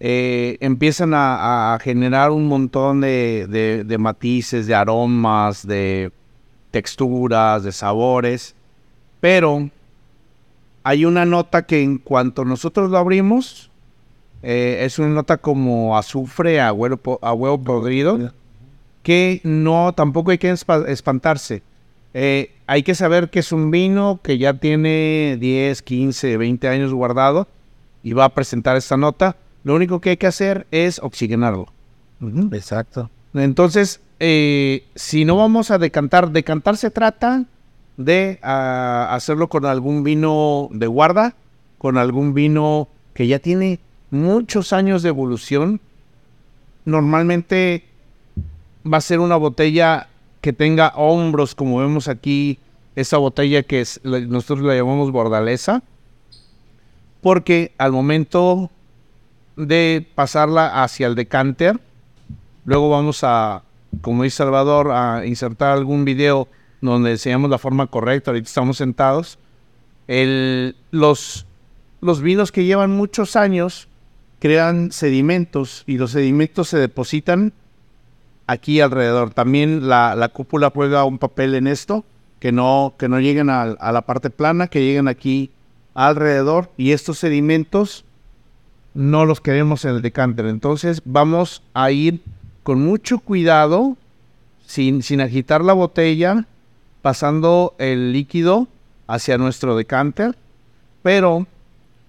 [0.00, 6.10] eh, empiezan a, generar un montón de, de, matices, de aromas, de
[6.70, 8.54] texturas, de sabores,
[9.20, 9.68] pero
[10.84, 13.70] hay una nota que en cuanto nosotros lo abrimos,
[14.42, 18.32] eh, es una nota como azufre a huevo, a huevo podrido,
[19.02, 21.62] que no, tampoco hay que espantarse.
[22.14, 26.92] Eh, hay que saber que es un vino que ya tiene 10, 15, 20 años
[26.92, 27.48] guardado
[28.02, 29.36] y va a presentar esta nota.
[29.64, 31.72] Lo único que hay que hacer es oxigenarlo.
[32.52, 33.10] Exacto.
[33.34, 37.44] Entonces, eh, si no vamos a decantar, decantar se trata
[38.04, 41.34] de ah, hacerlo con algún vino de guarda,
[41.78, 45.80] con algún vino que ya tiene muchos años de evolución,
[46.84, 47.84] normalmente
[48.90, 50.08] va a ser una botella
[50.40, 52.58] que tenga hombros, como vemos aquí,
[52.96, 55.82] esa botella que es, nosotros la llamamos bordalesa,
[57.20, 58.70] porque al momento
[59.56, 61.80] de pasarla hacia el decanter,
[62.64, 63.62] luego vamos a,
[64.00, 66.48] como dice Salvador, a insertar algún video
[66.90, 69.38] donde enseñamos la forma correcta, ahorita estamos sentados,
[70.08, 71.46] el, los,
[72.00, 73.88] los vinos que llevan muchos años
[74.40, 77.52] crean sedimentos y los sedimentos se depositan
[78.48, 79.32] aquí alrededor.
[79.32, 82.04] También la, cúpula juega un papel en esto,
[82.40, 85.50] que no, que no lleguen a, a, la parte plana, que lleguen aquí
[85.94, 88.04] alrededor y estos sedimentos
[88.94, 90.46] no los queremos en el decanter.
[90.46, 92.20] Entonces vamos a ir
[92.64, 93.96] con mucho cuidado,
[94.66, 96.46] sin, sin agitar la botella,
[97.02, 98.68] pasando el líquido
[99.06, 100.36] hacia nuestro decanter,
[101.02, 101.46] pero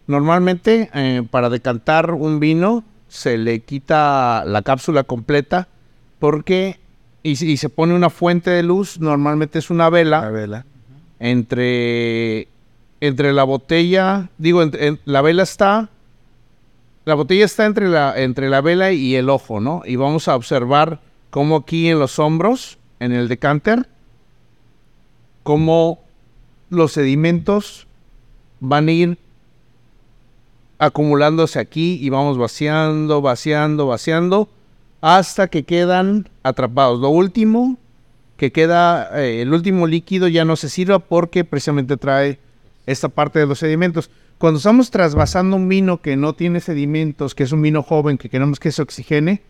[0.08, 5.68] normalmente eh, para decantar un vino se le quita la cápsula completa
[6.20, 6.80] porque
[7.24, 10.66] y, y se pone una fuente de luz, normalmente es una vela, La vela.
[11.20, 12.48] entre,
[13.02, 15.90] entre la botella, digo, entre- en- la vela está,
[17.06, 19.84] la botella está entre la, entre la vela y el ojo, ¿no?
[19.86, 23.88] Y vamos a observar cómo aquí en los hombros, en el decanter,
[25.44, 26.00] cómo
[26.70, 27.88] los sedimentos
[28.60, 29.18] van a ir
[30.80, 34.50] acumulándose aquí y vamos vaciando, vaciando, vaciando,
[35.02, 37.00] hasta que quedan atrapados.
[37.00, 37.78] Lo último
[38.38, 42.40] que queda, eh, el último líquido ya no se sirva porque precisamente trae
[42.86, 44.10] esta parte de los sedimentos.
[44.38, 48.30] Cuando estamos trasvasando un vino que no tiene sedimentos, que es un vino joven, que
[48.30, 49.42] queremos que se oxigene,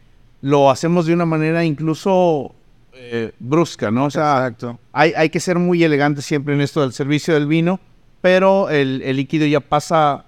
[0.42, 2.54] lo hacemos de una manera incluso
[2.96, 4.06] eh, brusca, ¿no?
[4.06, 4.80] O sea, Exacto.
[4.92, 7.80] hay, hay que ser muy elegante siempre en esto del servicio del vino,
[8.22, 10.26] pero el, el líquido ya pasa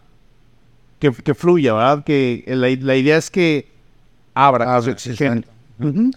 [1.00, 2.04] que, que fluya, ¿verdad?
[2.04, 3.68] Que la, la idea es que
[4.34, 5.50] abra, Ah, exacto.
[5.80, 6.12] Ujú.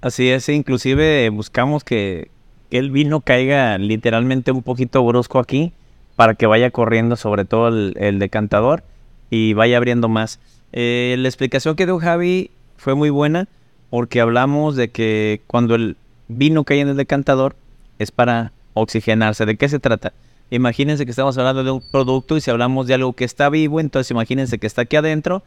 [0.00, 2.30] Así es, inclusive buscamos que,
[2.70, 5.72] que el vino caiga literalmente un poquito brusco aquí
[6.16, 8.82] para que vaya corriendo sobre todo el, el decantador
[9.30, 10.40] y vaya abriendo más.
[10.72, 13.48] Eh, la explicación que dio Javi fue muy buena
[13.92, 17.56] porque hablamos de que cuando el vino cae en el decantador
[17.98, 19.44] es para oxigenarse.
[19.44, 20.14] ¿De qué se trata?
[20.48, 23.80] Imagínense que estamos hablando de un producto y si hablamos de algo que está vivo,
[23.80, 25.42] entonces imagínense que está aquí adentro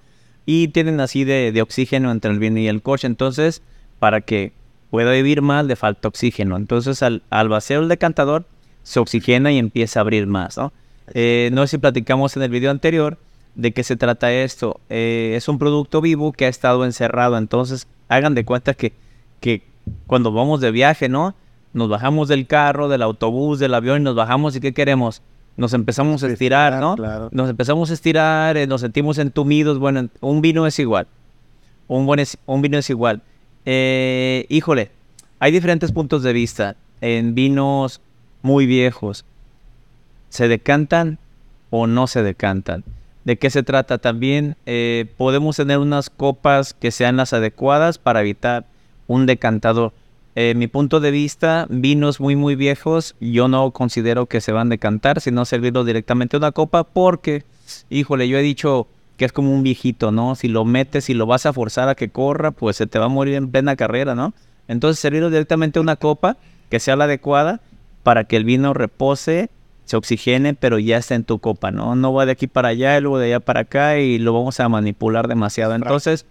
[0.46, 3.08] y tienen así de, de oxígeno entre el vino y el coche.
[3.08, 3.64] Entonces,
[3.98, 4.52] para que
[4.92, 6.56] pueda vivir más, le falta oxígeno.
[6.56, 8.46] Entonces, al, al vaciar el decantador,
[8.84, 10.72] se oxigena y empieza a abrir más, ¿no?
[11.16, 13.18] Eh, no sé si platicamos en el video anterior
[13.56, 14.82] de qué se trata esto.
[14.90, 17.40] Eh, es un producto vivo que ha estado encerrado.
[17.40, 18.94] Entonces, hagan de cuenta que,
[19.40, 19.64] que
[20.08, 21.36] cuando vamos de viaje, ¿no?
[21.74, 25.22] Nos bajamos del carro, del autobús, del avión y nos bajamos y ¿qué queremos?
[25.58, 26.96] Nos empezamos a estirar, ¿no?
[26.96, 27.30] Claro.
[27.32, 29.80] Nos empezamos a estirar, eh, nos sentimos entumidos.
[29.80, 31.08] Bueno, un vino es igual.
[31.88, 33.22] Un, buen es- un vino es igual.
[33.66, 34.92] Eh, híjole,
[35.40, 36.76] hay diferentes puntos de vista.
[37.02, 38.02] En vinos
[38.42, 39.26] muy viejos,
[40.30, 41.20] ¿se decantan
[41.70, 42.84] o no se decantan?
[43.26, 43.98] ¿De qué se trata?
[43.98, 48.68] También eh, podemos tener unas copas que sean las adecuadas para evitar
[49.08, 49.94] un decantador.
[50.36, 54.68] Eh, mi punto de vista, vinos muy muy viejos, yo no considero que se van
[54.68, 57.44] a decantar, sino servirlo directamente a una copa porque,
[57.90, 60.36] híjole, yo he dicho que es como un viejito, ¿no?
[60.36, 63.06] Si lo metes y lo vas a forzar a que corra, pues se te va
[63.06, 64.34] a morir en plena carrera, ¿no?
[64.68, 66.38] Entonces servirlo directamente a una copa
[66.70, 67.62] que sea la adecuada
[68.04, 69.50] para que el vino repose,
[69.86, 71.96] se oxigene, pero ya está en tu copa, ¿no?
[71.96, 74.60] No va de aquí para allá y luego de allá para acá y lo vamos
[74.60, 75.76] a manipular demasiado.
[75.76, 76.26] Entonces,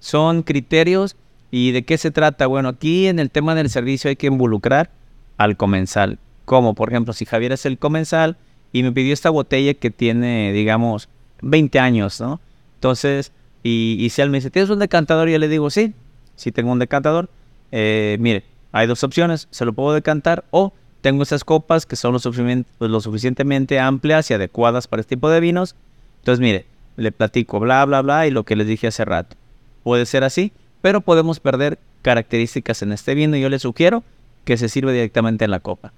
[0.00, 1.16] son criterios
[1.50, 2.46] y de qué se trata.
[2.46, 4.90] Bueno, aquí en el tema del servicio hay que involucrar
[5.36, 6.18] al comensal.
[6.44, 8.36] Como, por ejemplo, si Javier es el comensal
[8.72, 11.08] y me pidió esta botella que tiene, digamos,
[11.42, 12.40] 20 años, ¿no?
[12.74, 13.32] Entonces,
[13.62, 15.28] y, y si él me dice, ¿tienes un decantador?
[15.28, 15.94] Y yo le digo, sí,
[16.36, 17.28] sí tengo un decantador.
[17.70, 22.12] Eh, mire, hay dos opciones, se lo puedo decantar o tengo esas copas que son
[22.12, 25.74] lo, pues, lo suficientemente amplias y adecuadas para este tipo de vinos.
[26.20, 29.36] Entonces, mire, le platico bla, bla, bla y lo que les dije hace rato.
[29.84, 34.02] Puede ser así, pero podemos perder características en este vino y yo le sugiero
[34.44, 35.92] que se sirva directamente en la copa.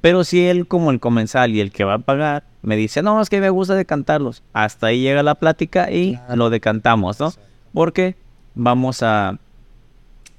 [0.00, 3.20] Pero si él como el comensal y el que va a pagar me dice, no,
[3.20, 6.36] es que me gusta decantarlos, hasta ahí llega la plática y Claro.
[6.36, 7.32] lo decantamos, ¿no?
[7.72, 8.16] Porque
[8.54, 9.38] vamos a,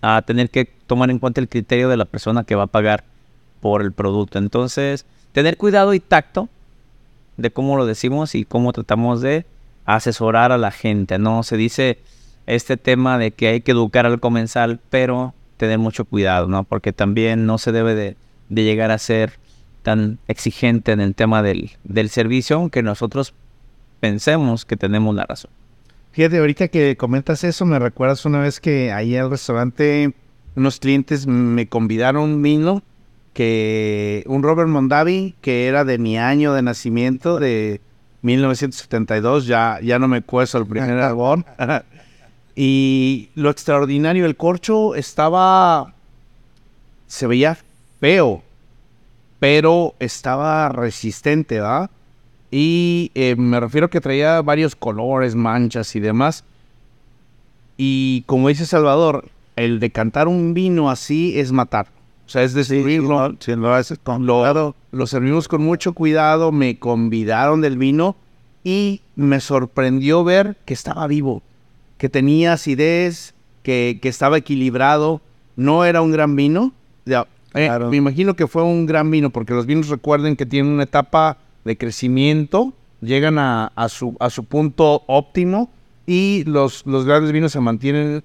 [0.02, 3.04] a tener que tomar en cuenta el criterio de la persona que va a pagar
[3.62, 4.40] por el producto.
[4.40, 6.50] Entonces, tener cuidado y tacto
[7.38, 9.46] de cómo lo decimos y cómo tratamos de
[9.86, 11.44] asesorar a la gente, ¿no?
[11.44, 12.00] Se dice
[12.48, 16.64] este tema de que hay que educar al comensal, pero tener mucho cuidado, ¿no?
[16.64, 18.16] Porque también no se debe de,
[18.50, 19.40] llegar a ser
[19.84, 23.34] tan exigente en el tema del, del servicio, aunque nosotros
[24.00, 25.52] pensemos que tenemos la razón.
[26.12, 30.14] Fíjate, ahorita que comentas eso, me recuerdas una vez que ahí al restaurante
[30.56, 32.84] unos clientes me convidaron vino
[33.34, 37.82] que un Robert Mondavi que era de mi año de nacimiento de
[38.22, 41.46] 1972, ya, ya no me cueso el primer árbol.
[42.56, 45.94] y lo extraordinario, el corcho estaba,
[47.08, 47.58] se veía
[48.00, 48.44] feo,
[49.40, 51.90] pero estaba resistente, ¿va?
[52.52, 56.44] Y eh, me refiero que traía varios colores, manchas y demás.
[57.78, 61.88] Y como dice Salvador, el decantar un vino así es matar.
[62.32, 63.36] O sea, es destruirlo.
[63.42, 63.52] Si
[64.06, 68.16] con Lo, cuidado, lo servimos con mucho cuidado, me convidaron del vino
[68.64, 71.44] y me sorprendió ver que estaba vivo,
[71.98, 75.20] que tenía acidez, que, que estaba equilibrado.
[75.58, 76.72] No era un gran vino,
[77.04, 77.90] ya, Eh, Claro.
[77.90, 81.38] Me imagino que fue un gran vino, porque los vinos recuerden que tienen una etapa
[81.66, 85.70] de crecimiento, llegan a, a su, a su punto óptimo
[86.08, 88.24] y los, los grandes vinos se mantienen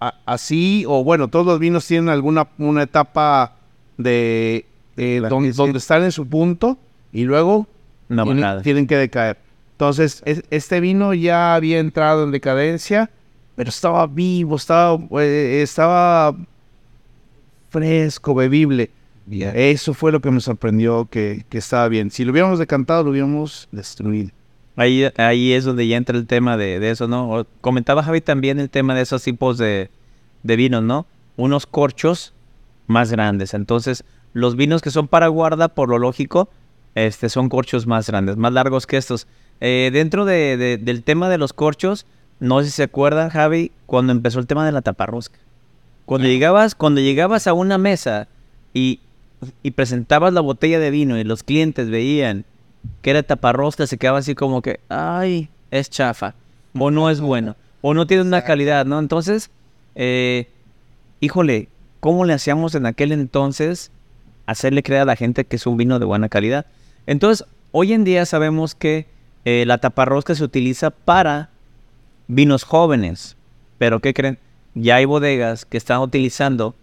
[0.00, 3.56] a- así, o bueno, todos los vinos tienen alguna una etapa
[3.96, 4.64] de,
[4.96, 5.56] de La don- crisis.
[5.56, 6.78] donde están en su punto
[7.12, 7.66] y luego
[8.08, 8.62] No, tienen, nada.
[8.62, 9.38] tienen que decaer.
[9.72, 13.10] Entonces, es- este vino ya había entrado en decadencia,
[13.56, 16.34] pero estaba vivo, estaba, eh, estaba
[17.70, 18.90] fresco, bebible.
[19.30, 22.10] Eso fue lo que me sorprendió que, que estaba bien.
[22.10, 24.30] Si lo hubiéramos decantado, lo hubiéramos destruido.
[24.78, 27.28] Ahí, ahí es donde ya entra el tema de, de eso, ¿no?
[27.30, 29.90] O- Comentaba Javi también el tema de esos tipos de,
[30.44, 31.06] de vinos, ¿no?
[31.36, 32.32] Unos corchos
[32.86, 33.54] más grandes.
[33.54, 36.48] Entonces, los vinos que son para guarda, por lo lógico,
[36.94, 39.26] este, son corchos más grandes, más largos que estos.
[39.60, 42.06] Eh, dentro de- de- del tema de los corchos,
[42.38, 45.38] no sé si se acuerdan, Javi, cuando empezó el tema de la taparrosca.
[46.06, 48.28] Cuando llegabas, cuando llegabas a una mesa
[48.72, 49.00] y,
[49.64, 52.44] y presentabas la botella de vino y los clientes veían
[53.02, 56.34] que era taparrosca, se quedaba así como que, ay, es chafa,
[56.78, 58.98] o no es bueno, o no tiene una calidad, ¿no?
[58.98, 59.50] Entonces,
[59.94, 60.48] eh,
[61.20, 61.68] híjole,
[62.00, 63.90] ¿cómo le hacíamos en aquel entonces
[64.46, 66.66] hacerle creer a la gente que es un vino de buena calidad?
[67.06, 69.06] Entonces, hoy en día sabemos que
[69.44, 71.50] eh, la taparrosca se utiliza para
[72.26, 73.36] vinos jóvenes,
[73.78, 74.38] pero ¿qué creen?
[74.74, 76.74] Ya hay bodegas que están utilizando,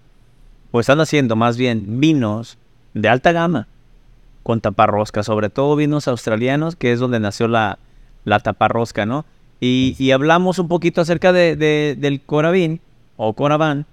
[0.72, 2.58] o están haciendo más bien, vinos
[2.94, 3.68] de alta gama
[4.46, 7.80] con taparrosca, sobre todo vinos australianos, que es donde nació la,
[8.26, 9.26] la taparrosca, ¿no?
[9.60, 12.80] Y, y hablamos un poquito acerca de, de- del Coravin
[13.18, 13.88] o Coraván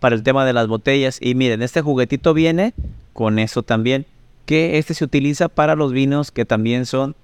[0.00, 1.18] para el tema de las botellas.
[1.20, 2.72] Y miren, este juguetito viene
[3.12, 4.06] con eso también,
[4.46, 7.14] que este se utiliza para los vinos que también son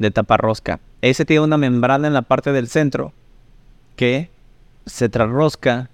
[0.00, 0.80] de taparrosca.
[1.02, 3.12] Ese tiene una membrana en la parte del centro
[3.94, 4.28] que
[4.86, 5.88] se trasrosca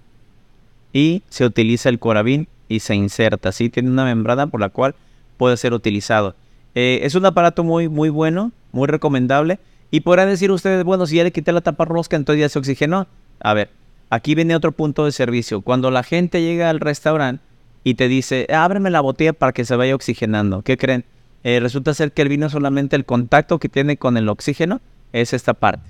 [0.90, 3.52] y se utiliza el Coravin y se inserta.
[3.52, 3.68] ¿sí?
[3.68, 4.94] Tiene una membrana por la cual
[5.36, 6.34] puede ser utilizado.
[6.74, 9.58] Eh, es un aparato muy, muy bueno, muy recomendable.
[9.90, 12.58] Y podrán decir ustedes, bueno, si ya le quité la tapa rosca, entonces ya se
[12.58, 13.06] oxigenó.
[13.40, 13.70] A ver,
[14.10, 15.60] aquí viene otro punto de servicio.
[15.60, 17.42] Cuando la gente llega al restaurante
[17.84, 21.04] y te dice, ábreme la botella para que se vaya oxigenando, ¿qué creen?
[21.44, 24.80] Eh, resulta ser que el vino solamente el contacto que tiene con el oxígeno
[25.12, 25.84] es esta parte.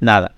[0.00, 0.34] Nada.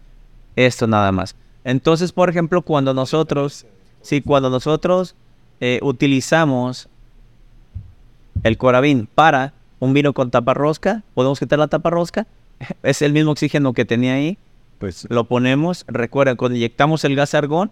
[0.55, 1.35] Esto nada más.
[1.65, 3.67] Entonces, por ejemplo, cuando nosotros,
[4.03, 5.15] sí, cuando nosotros
[5.61, 6.90] eh, utilizamos
[8.43, 12.27] el corabín para un vino con taparrosca, podemos quitar la taparrosca,
[12.83, 14.39] es el mismo oxígeno que tenía ahí,
[14.79, 17.71] Pues lo ponemos, recuerda, cuando inyectamos el gas argón,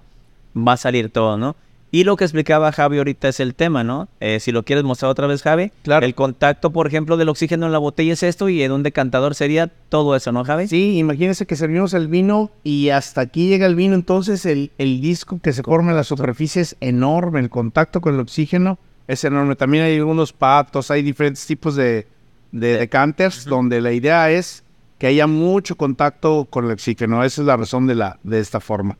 [0.57, 1.57] va a salir todo, ¿no?
[1.91, 4.09] Y lo que explicaba Javi ahorita es el tema, ¿no?
[4.21, 5.73] Eh, si lo quieres mostrar otra vez, Javi.
[5.85, 6.05] Claro.
[6.05, 9.35] El contacto, por ejemplo, del oxígeno en la botella es esto y en un decantador
[9.35, 10.69] sería todo eso, ¿no, Javi?
[10.69, 15.01] Sí, imagínense que servimos el vino y hasta aquí llega el vino, entonces el, el
[15.01, 19.25] disco que se forma en la superficie es enorme, el contacto con el oxígeno es
[19.25, 19.57] enorme.
[19.57, 22.07] También hay algunos patos, hay diferentes tipos de,
[22.53, 24.63] de decanters donde la idea es
[24.99, 27.25] que haya mucho contacto con el oxígeno.
[27.25, 28.97] Esa es la razón de, la, de esta forma.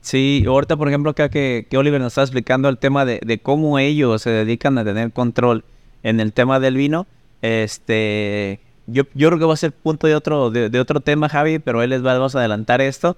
[0.00, 3.38] Sí, ahorita, por ejemplo, acá que, que Oliver nos está explicando el tema de, de
[3.38, 5.64] cómo ellos se dedican a tener control
[6.04, 7.08] en el tema del vino.
[7.42, 11.28] Este, yo, yo creo que va a ser punto de otro, de, de otro tema,
[11.28, 13.16] Javi, pero él les va, vamos a adelantar esto.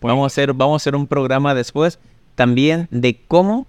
[0.00, 1.98] Vamos a hacer, vamos a hacer un programa después
[2.34, 3.66] también de cómo,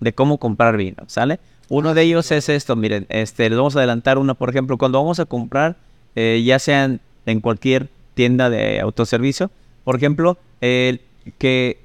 [0.00, 1.40] de cómo comprar vino, ¿sale?
[1.68, 4.98] Uno de ellos es esto, miren, este, les vamos a adelantar uno, por ejemplo, cuando
[4.98, 5.76] vamos a comprar,
[6.14, 9.50] eh, ya sean en cualquier tienda de autoservicio,
[9.84, 11.78] por ejemplo, que,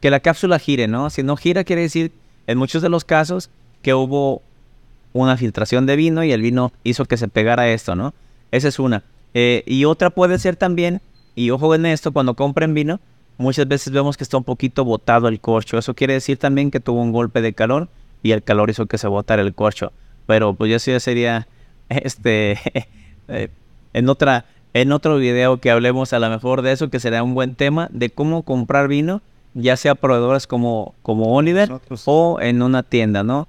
[0.00, 1.10] que la cápsula gire, ¿no?
[1.10, 2.12] Si no gira, quiere decir,
[2.46, 3.50] en muchos de los casos,
[3.82, 4.42] que hubo
[5.12, 8.14] una filtración de vino y el vino hizo que se pegara esto, ¿no?
[8.50, 9.02] Esa es una.
[9.34, 11.00] Eh, y otra puede ser también,
[11.34, 13.00] y ojo en esto, cuando compren vino,
[13.38, 15.78] muchas veces vemos que está un poquito botado el corcho.
[15.78, 17.88] Eso quiere decir también que tuvo un golpe de calor
[18.22, 19.92] y el calor hizo que se botara el corcho.
[20.26, 21.48] Pero pues ya sí sería
[21.88, 22.58] este
[23.28, 23.48] eh,
[23.92, 27.34] en otra en otro video que hablemos a lo mejor de eso que será un
[27.34, 29.20] buen tema de cómo comprar vino,
[29.54, 33.48] ya sea proveedores como como Oliver Nosotros- o en una tienda, ¿no?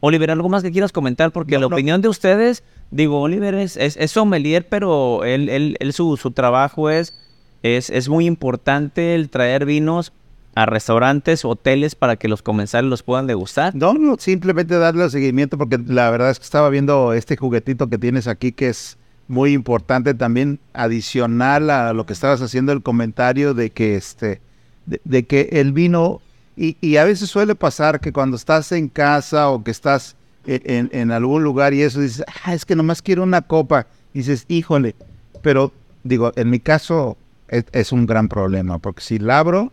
[0.00, 1.30] Oliver, ¿algo más que quieras comentar?
[1.32, 1.74] Porque No, la no.
[1.74, 6.30] opinión de ustedes, digo, Oliver es, es, es sommelier, pero él, él, él su, su
[6.30, 7.18] trabajo es,
[7.66, 10.12] es, es muy importante el traer vinos
[10.54, 13.74] a restaurantes, hoteles, para que los comensales los puedan degustar.
[13.74, 17.98] No, no, simplemente darle seguimiento porque la verdad es que estaba viendo este juguetito que
[17.98, 18.96] tienes aquí que es
[19.28, 24.40] muy importante también adicional a lo que estabas haciendo el comentario de que este
[24.86, 26.22] de, que el vino
[26.56, 31.42] y, a veces suele pasar que cuando estás en casa o que estás en, algún
[31.44, 33.88] lugar y eso dices, ah, es que nomás quiero una copa.
[34.14, 34.94] Dices, híjole,
[35.42, 35.70] pero
[36.02, 37.18] digo, en mi caso
[37.48, 39.72] es, es un gran problema porque si la abro,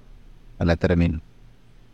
[0.60, 1.22] la termino.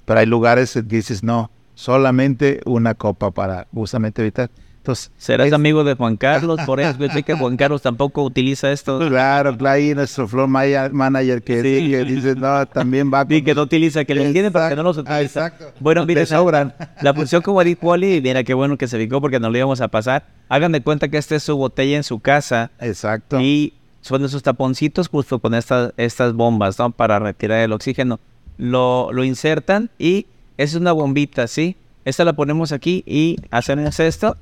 [0.06, 4.50] Pero hay lugares que dices, no, solamente una copa para justamente evitar.
[4.78, 8.24] Entonces, Serás es- amigo de Juan Carlos, por eso yo sé que Juan Carlos tampoco
[8.24, 8.98] utiliza esto.
[9.00, 11.90] Claro, claro, ahí nuestro floor maya- manager que, Sí.
[11.92, 14.84] que dice, no, también va Y que no utiliza, que lo entiende, pero que no
[14.84, 15.16] los utiliza.
[15.16, 15.74] ah, exacto.
[15.80, 16.74] Bueno, Le sobran.
[17.02, 19.82] la función como dijo Wally, mira qué bueno que se ubicó porque no lo íbamos
[19.82, 20.26] a pasar.
[20.48, 23.40] Hagan de cuenta que esta es su botella en su casa Exacto.
[23.42, 26.91] y son esos taponcitos justo con estas, estas bombas, ¿no?
[26.91, 28.20] Para retirar el oxígeno.
[28.58, 30.26] Lo, lo insertan y
[30.58, 31.76] es una bombita, ¿sí?
[32.06, 34.36] Esta la ponemos aquí y hacemos esto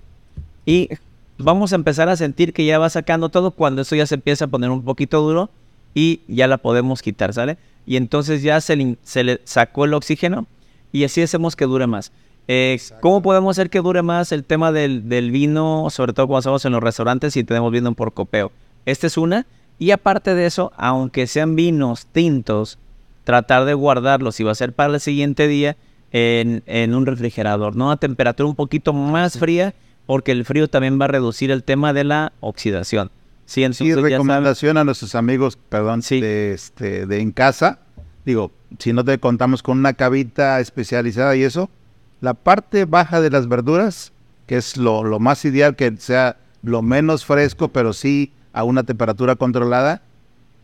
[0.66, 0.90] y
[1.38, 4.46] vamos a empezar a sentir que ya va sacando todo cuando esto ya se empieza
[4.46, 5.50] a poner un poquito duro
[5.94, 7.58] y ya la podemos quitar, ¿sale?
[7.86, 10.46] Y entonces ya se le, se le sacó el oxígeno
[10.92, 12.12] y así hacemos que dure más.
[12.48, 16.40] Eh, ¿Cómo podemos hacer que dure más el tema del, del vino, sobre todo cuando
[16.40, 18.52] estamos en los restaurantes y tenemos vino por copeo?
[18.88, 19.46] Esta es una.
[19.78, 22.80] Y aparte de eso, aunque sean vinos tintos,
[23.26, 25.76] tratar de guardarlos, y va a ser para el siguiente día,
[26.12, 27.92] en, en un refrigerador, ¿no?
[27.92, 29.74] A temperatura un poquito más fría,
[30.06, 33.12] porque el frío también va a reducir el tema de la oxidación.
[33.46, 36.22] Sí, entonces ya saben- recomendación a nuestros amigos, perdón, Sí.
[36.22, 37.80] de, este, de en casa.
[38.26, 41.70] Digo, si no te contamos con una cavita especializada y eso,
[42.22, 44.12] la parte baja de las verduras,
[44.48, 48.82] que es lo, lo más ideal, que sea lo menos fresco, pero sí a una
[48.84, 50.02] temperatura controlada,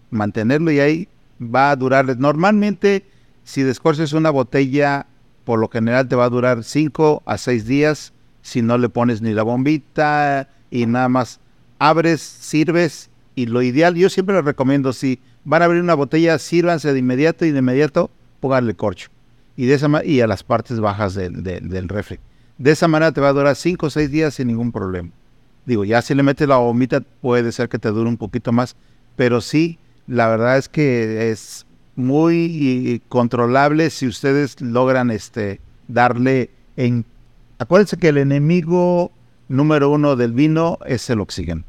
[0.09, 1.07] mantenerlo y ahí
[1.39, 2.17] va a durar.
[2.17, 3.05] Normalmente,
[3.43, 5.05] si descorches una botella,
[5.43, 9.21] por lo general te va a durar 5 a 6 días si no le pones
[9.21, 11.39] ni la bombita y nada más
[11.77, 16.39] abres, sirves y lo ideal, yo siempre les recomiendo, si van a abrir una botella,
[16.39, 19.09] sírvanse de inmediato y de inmediato pónganle corcho.
[19.55, 22.19] Y, de esa y a las partes bajas del, del, del refri.
[22.57, 25.11] De esa manera te va a durar 5 o 6 días sin ningún problema.
[25.65, 28.75] Digo, ya si le metes la bombita puede ser que te dure un poquito más,
[29.15, 37.05] pero sí, la verdad es que es muy controlable si ustedes logran este darle en
[37.59, 39.11] acuérdense que el enemigo
[39.47, 41.63] número uno del vino es el oxígeno.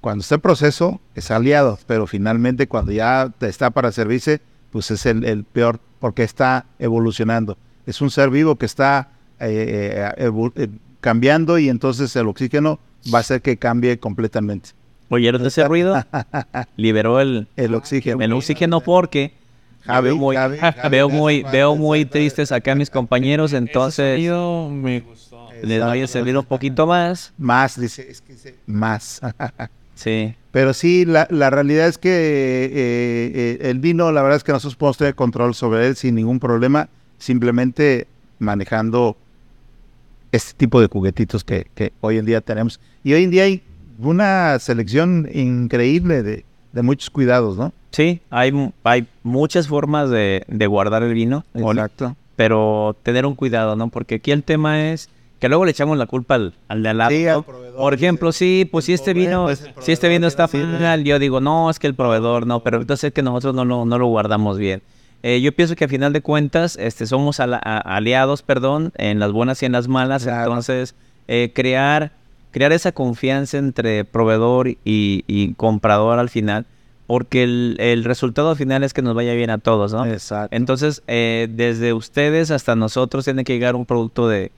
[0.00, 4.40] Cuando está en proceso es aliado, pero finalmente cuando ya está para servirse,
[4.70, 7.56] pues es el, el peor porque está evolucionando.
[7.86, 10.68] Es un ser vivo que está eh, eh, eh,
[11.00, 12.80] cambiando y entonces el oxígeno
[13.12, 14.70] va a hacer que cambie completamente.
[15.10, 16.04] ¿Oyeron ese ruido?
[16.76, 18.22] Liberó el, El oxígeno.
[18.22, 19.32] el oxígeno porque
[19.84, 24.20] Javi, veo muy, Javi, Javi, veo muy, veo muy tristes acá a mis compañeros, entonces
[24.70, 25.48] me gustó.
[25.62, 27.32] les voy a servir un poquito más.
[27.38, 29.20] Más, dice, es que dice, más.
[29.94, 34.44] Sí, Pero sí, la, la realidad es que eh, eh, el vino, la verdad es
[34.44, 36.88] que nosotros podemos tener control sobre él sin ningún problema,
[37.18, 38.06] simplemente
[38.38, 39.16] manejando
[40.32, 42.80] este tipo de juguetitos que, que hoy en día tenemos.
[43.04, 43.62] Y hoy en día hay
[43.98, 47.72] una selección increíble de, de muchos cuidados, ¿no?
[47.90, 52.16] sí, hay, hay muchas formas de, de guardar el vino, Exacto.
[52.36, 53.88] pero tener un cuidado, ¿no?
[53.88, 55.08] Porque aquí el tema es
[55.40, 57.10] que luego le echamos la culpa al, al de al lado.
[57.10, 57.34] Sí, ¿no?
[57.34, 59.48] al proveedor, Por ejemplo, sí, pues si este vino,
[59.80, 62.80] si este vino está no mal, yo digo, no, es que el proveedor no, pero
[62.80, 64.82] entonces es que nosotros no lo, no lo guardamos bien.
[65.22, 69.18] Eh, yo pienso que a final de cuentas este, somos ala- a- aliados, perdón, en
[69.18, 70.22] las buenas y en las malas.
[70.24, 70.44] Claro.
[70.44, 70.94] Entonces,
[71.26, 72.12] eh, crear,
[72.52, 76.66] crear esa confianza entre proveedor y, y comprador al final,
[77.08, 80.06] porque el, el resultado final es que nos vaya bien a todos, ¿no?
[80.06, 80.54] Exacto.
[80.54, 84.52] Entonces, eh, desde ustedes hasta nosotros tiene que llegar un producto de,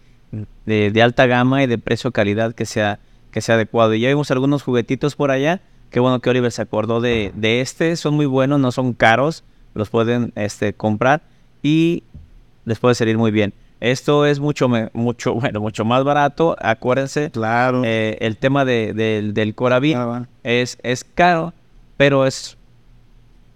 [0.67, 2.99] de, de alta gama y de precio-calidad que sea,
[3.31, 3.95] que sea adecuado.
[3.95, 5.61] Y ya vimos algunos juguetitos por allá.
[5.91, 7.97] Qué bueno que Oliver se acordó de, de este.
[7.97, 9.43] Son muy buenos, no son caros.
[9.75, 11.23] Los pueden este, comprar
[11.63, 12.03] y
[12.65, 13.53] les puede salir muy bien.
[13.81, 16.57] Esto es mucho, mucho, bueno, mucho más barato.
[16.61, 17.83] Acuérdense, Claro.
[17.85, 21.53] eh, el tema de- del- del Coravit Ah, es, es caro,
[21.97, 22.57] pero es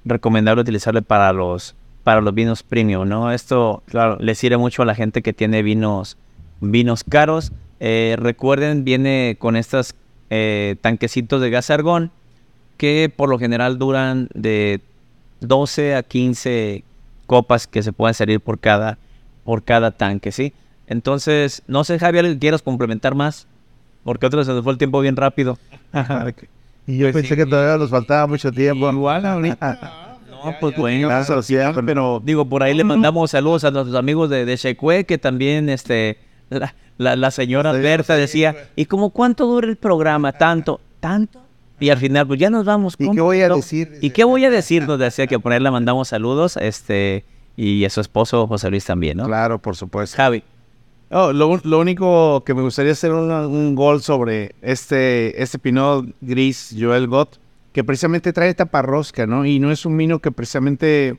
[0.05, 3.33] recomendable utilizarlo para los, para los vinos premium, ¿no?
[3.33, 6.17] Esto, claro, le sirve mucho a la gente que tiene vinos,
[6.61, 7.53] vinos caros.
[7.81, 9.95] Eh, recuerden, viene con estos
[10.31, 12.11] eh, tanquecitos de gas argón
[12.77, 14.81] que por lo general duran de
[15.41, 16.85] 12 a 15
[17.26, 18.99] copas que se pueden salir por cada,
[19.45, 20.53] por cada tanque, ¿sí?
[20.87, 23.47] Entonces, no sé, Javier, ¿quieres complementar más?
[24.05, 25.59] Porque otro se nos fue el tiempo bien rápido.
[26.87, 27.37] Y yo Pues pensé sí.
[27.37, 28.91] que todavía nos faltaba mucho tiempo.
[28.91, 30.01] Igual ahorita.
[30.45, 31.09] No, pues bueno.
[31.09, 31.82] Claro, siempre.
[31.82, 35.70] Pero digo, por ahí le mandamos saludos a nuestros amigos de, de Shecue, que también
[35.70, 36.18] este
[36.51, 38.66] la, la, la señora Berta decía, pues.
[38.76, 40.32] ¿y como cuánto dura el programa?
[40.32, 41.41] Tanto, tanto.
[41.81, 42.95] Y al final, pues ya nos vamos.
[42.99, 43.99] ¿Y qué voy a decir?
[44.01, 44.87] ¿Y qué voy a decir?
[44.87, 47.25] Nos decía que por ahí le mandamos saludos, este,
[47.57, 49.27] y a su esposo José Luis también, ¿no?
[49.27, 50.16] Claro, por supuesto.
[50.16, 50.43] Javi.
[51.11, 56.75] Oh, lo, lo único que me gustaría hacer un gol sobre este, este Pinot Gris
[56.79, 57.39] Joel Gott,
[57.72, 59.45] que precisamente trae taparrosca, ¿no?
[59.45, 61.18] Y no es un vino que precisamente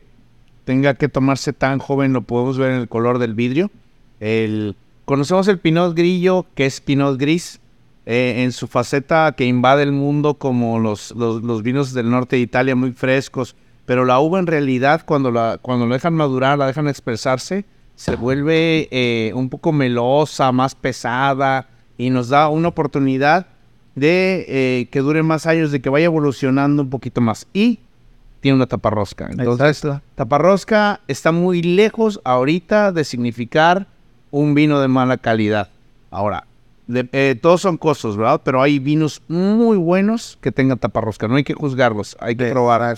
[0.66, 3.72] tenga que tomarse tan joven, lo podemos ver en el color del vidrio.
[4.20, 4.76] El,
[5.06, 7.60] conocemos el Pinot Grillo, que es Pinot Gris,
[8.06, 12.36] eh, en su faceta que invade el mundo como los, los, los vinos del norte
[12.36, 16.58] de Italia muy frescos, pero la uva en realidad cuando la, cuando la dejan madurar,
[16.58, 22.68] la dejan expresarse, se vuelve eh, un poco melosa, más pesada y nos da una
[22.68, 23.47] oportunidad
[23.95, 27.47] de eh, que dure más años, de que vaya evolucionando un poquito más.
[27.53, 27.80] Y
[28.41, 29.30] tiene una taparrosca.
[29.32, 29.82] Entonces,
[30.16, 33.88] taparrosca está muy lejos ahorita de significar
[34.30, 35.70] un vino de mala calidad.
[36.12, 36.45] Ahora,
[36.88, 38.42] de- eh, todos son costos, ¿verdad?
[38.44, 41.28] Pero hay vinos muy buenos que tengan taparrosca.
[41.28, 42.96] No hay que juzgarlos, hay que probar.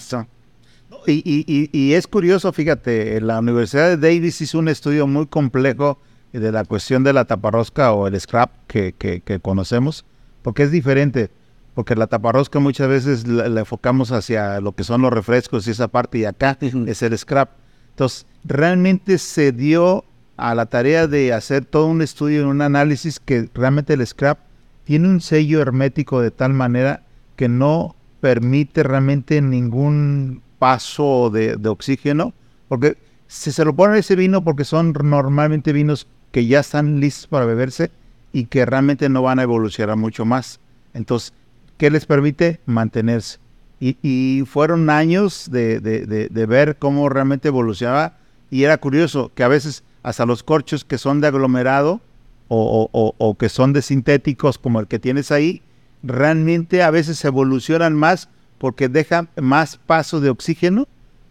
[1.06, 5.28] Y, y- y- y es curioso, fíjate, la Universidad de Davis hizo un estudio muy
[5.28, 6.00] complejo
[6.34, 10.06] de la cuestión de la taparrosca o el scrap que, que- que conocemos,
[10.42, 11.30] porque es diferente,
[11.74, 15.72] porque la taparrosca muchas veces la, la enfocamos hacia lo que son los refrescos y
[15.72, 17.52] esa parte, y acá es el scrap.
[17.92, 20.04] Entonces, realmente se dio
[20.38, 24.40] a la tarea de hacer todo un estudio, un análisis que realmente el scrap
[24.86, 27.04] tiene un sello hermético de tal manera
[27.36, 32.34] que no permite realmente ningún paso de, de oxígeno,
[32.68, 37.28] porque si se lo ponen ese vino porque son normalmente vinos que ya están listos
[37.28, 37.92] para beberse
[38.34, 40.60] y que realmente no van a evolucionar mucho más.
[40.94, 41.34] Entonces,
[41.78, 42.60] ¿qué les permite?
[42.66, 43.40] Mantenerse.
[43.80, 48.18] Y, y fueron años de, de- de- de ver cómo realmente evolucionaba
[48.50, 52.00] y era curioso que a veces hasta los corchos que son de aglomerado
[52.48, 55.62] o, o- que son de sintéticos como el que tienes ahí,
[56.02, 60.88] realmente a veces evolucionan más porque dejan más paso de oxígeno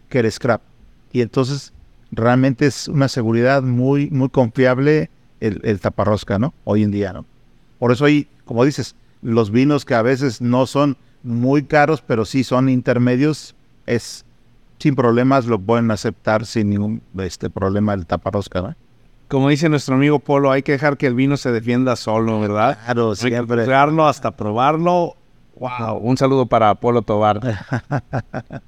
[0.09, 0.61] que el scrap.
[1.11, 1.73] Y entonces
[2.11, 5.09] realmente es una seguridad muy, muy confiable
[5.39, 6.53] el, el taparrosca, ¿no?
[6.63, 7.25] Hoy en día, ¿no?
[7.79, 12.25] Por eso hay, como dices, los vinos que a veces no son muy caros, pero
[12.25, 13.55] sí son intermedios,
[13.87, 14.23] es
[14.79, 18.75] sin problemas lo pueden aceptar sin ningún este problema el taparrosca, ¿no?
[19.27, 22.77] Como dice nuestro amigo Polo, hay que dejar que el vino se defienda solo, ¿verdad?
[22.85, 23.63] Claro, siempre.
[23.63, 25.17] juzgarlo hasta probarlo.
[25.59, 27.41] Wow, un saludo para Polo Tobar.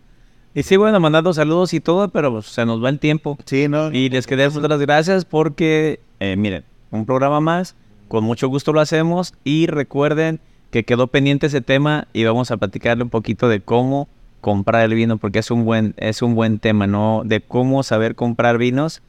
[0.56, 3.38] Y sí, bueno, mandando saludos y todo, pero pues, se nos va el tiempo.
[3.46, 3.92] Sí, ¿no?
[3.92, 7.76] Y les queremos dar las gracias porque, eh, miren, un programa más,
[8.08, 10.40] con mucho gusto lo hacemos y recuerden
[10.72, 14.08] que quedó pendiente ese tema y vamos a platicarle un poquito de cómo
[14.42, 17.24] comprar el vino porque es un buen, es un buen tema, ¿no?
[17.26, 19.02] De cómo saber comprar vinos.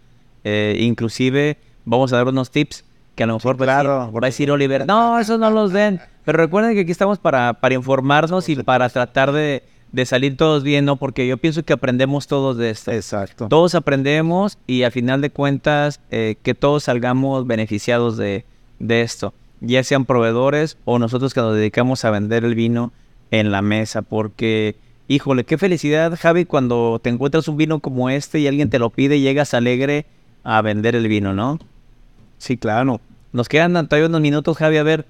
[0.45, 4.27] Eh, inclusive vamos a dar unos tips que a lo mejor va, a claro, a
[4.27, 6.01] decir Oliver, no, esos no los den.
[6.25, 9.63] Pero recuerden que aquí estamos para, para informarnos y para tratar de,
[9.93, 10.97] de salir todos bien, ¿no?
[10.97, 12.93] Porque yo pienso que aprendemos todos de esto.
[12.93, 13.49] Exacto.
[13.49, 18.45] Todos aprendemos y a final de cuentas eh, que todos salgamos beneficiados de,
[18.79, 22.93] de esto, ya sean proveedores o nosotros que nos dedicamos a vender el vino
[23.31, 24.77] en la mesa, porque
[25.11, 28.91] híjole, qué felicidad Javi cuando te encuentras un vino como este y alguien te lo
[28.91, 30.07] pide y llegas alegre
[30.45, 31.59] a vender el vino, ¿no?
[32.39, 33.01] Sí, claro.
[33.33, 35.07] Nos quedan todavía unos minutos Javi, a ver,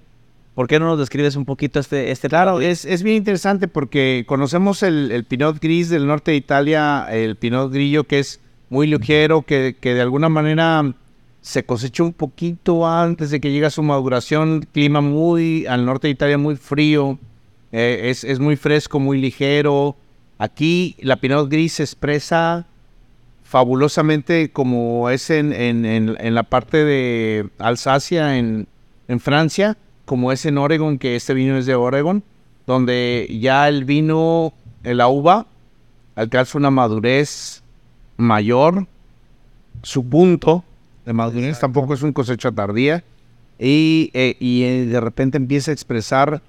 [0.54, 2.10] ¿por qué no nos describes un poquito este...
[2.10, 6.38] este Claro, es, es bien interesante porque conocemos el, el Pinot Gris del norte de
[6.38, 8.40] Italia, el Pinot Grillo que es
[8.70, 10.94] muy ligero, que, que de alguna manera
[11.42, 16.08] se cosecha un poquito antes de que llegue a su maduración, clima muy, al norte
[16.08, 17.18] de Italia muy frío,
[17.72, 19.96] eh, es, es muy fresco, muy ligero.
[20.38, 22.66] Aquí la Pinot Gris se expresa
[23.42, 28.66] fabulosamente como es en, en- en- en la parte de Alsacia, en,
[29.08, 32.22] en Francia, como es en Oregon, que este vino es de Oregon,
[32.66, 34.52] donde ya el vino,
[34.84, 35.46] eh, la uva,
[36.14, 37.62] alcanza una madurez
[38.16, 38.86] mayor,
[39.82, 40.62] su punto
[41.06, 43.02] de madurez tampoco es una cosecha tardía,
[43.58, 46.40] y, eh, y, de repente empieza a expresar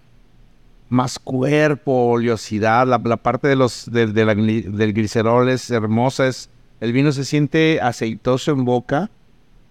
[0.92, 5.72] más cuerpo, oleosidad, la, la parte de los, de- de la gli- del glicerol es
[5.72, 6.50] hermosa, es,
[6.82, 9.10] el vino se siente aceitoso en boca,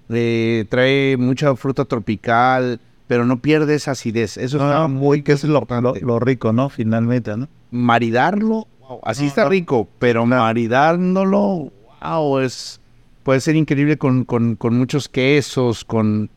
[0.08, 4.38] eh, trae mucha fruta tropical, pero no pierde esa acidez.
[4.38, 5.66] Eso No, está muy que es lo,
[6.00, 6.70] lo, rico, ¿no?
[6.70, 7.48] Finalmente, ¿no?
[7.70, 9.50] Maridarlo, wow, así No, está no.
[9.50, 11.70] rico, pero maridándolo,
[12.02, 12.80] wow, es,
[13.24, 16.30] puede ser increíble con, con, con muchos quesos, con,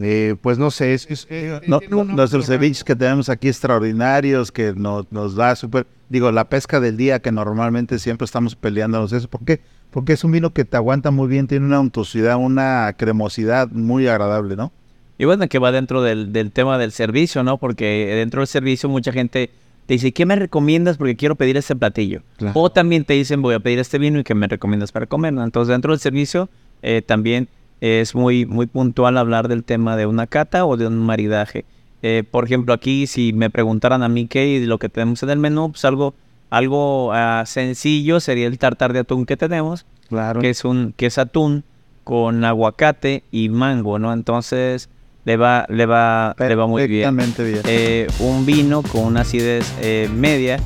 [0.00, 1.06] eh, pues no sé, es...
[1.10, 5.86] es- eh, No, nuestros ceviches que tenemos aquí extraordinarios, que nos, nos da súper...
[6.08, 9.28] Digo, la pesca del día, que normalmente siempre estamos peleándonos eso.
[9.28, 9.60] ¿Por qué?
[9.90, 14.06] Porque es un vino que te aguanta muy bien, tiene una untuosidad, una cremosidad muy
[14.06, 14.72] agradable, ¿no?
[15.16, 17.58] Y bueno, que va dentro del, del tema del servicio, ¿no?
[17.58, 19.50] Porque dentro del servicio mucha gente
[19.86, 20.96] te dice, ¿qué me recomiendas?
[20.98, 22.22] Porque quiero pedir este platillo.
[22.36, 22.58] Claro.
[22.60, 25.32] O también te dicen, voy a pedir este vino y ¿qué me recomiendas para comer?
[25.32, 25.44] ¿no?
[25.44, 26.48] Entonces, dentro del servicio
[26.82, 27.48] eh, también
[27.84, 31.66] es muy, muy puntual hablar del tema de una cata o de un maridaje.
[32.02, 35.28] Eh, por ejemplo, aquí si me preguntaran a mí qué y lo que tenemos en
[35.30, 36.14] el menú, pues algo,
[36.48, 40.40] algo ah, sencillo sería el tartar de atún que tenemos Claro.
[40.40, 41.64] que es un que es atún
[42.04, 44.12] con aguacate y mango, ¿no?
[44.12, 44.88] Entonces
[45.26, 47.14] le va, le va, le va muy bien.
[47.16, 47.62] Perfectamente bien.
[47.66, 50.58] Eh, un vino con una acidez eh, media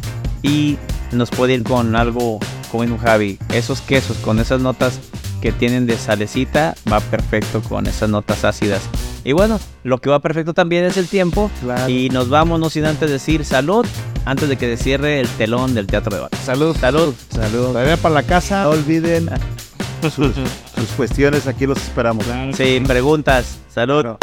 [0.43, 0.77] y
[1.13, 2.39] nos puede ir con algo
[2.71, 5.01] como dijo Javi, esos quesos con esas notas
[5.41, 8.83] que tienen de salecita va perfecto con esas notas ácidas.
[9.25, 11.51] Y bueno, lo que va perfecto también es el tiempo.
[11.61, 11.89] Claro.
[11.89, 13.87] Y nos vamos, no sin antes decir salud,
[14.25, 16.31] antes de que se cierre el telón del Teatro de Bar.
[16.45, 16.77] Salud.
[16.77, 17.15] Salud.
[17.31, 17.69] Salud.
[17.69, 18.65] Todavía para la casa.
[18.65, 19.29] No olviden
[20.03, 22.25] sus, sus cuestiones, aquí los esperamos.
[22.55, 23.59] Sin preguntas.
[23.69, 24.03] Salud.
[24.05, 24.19] Salud.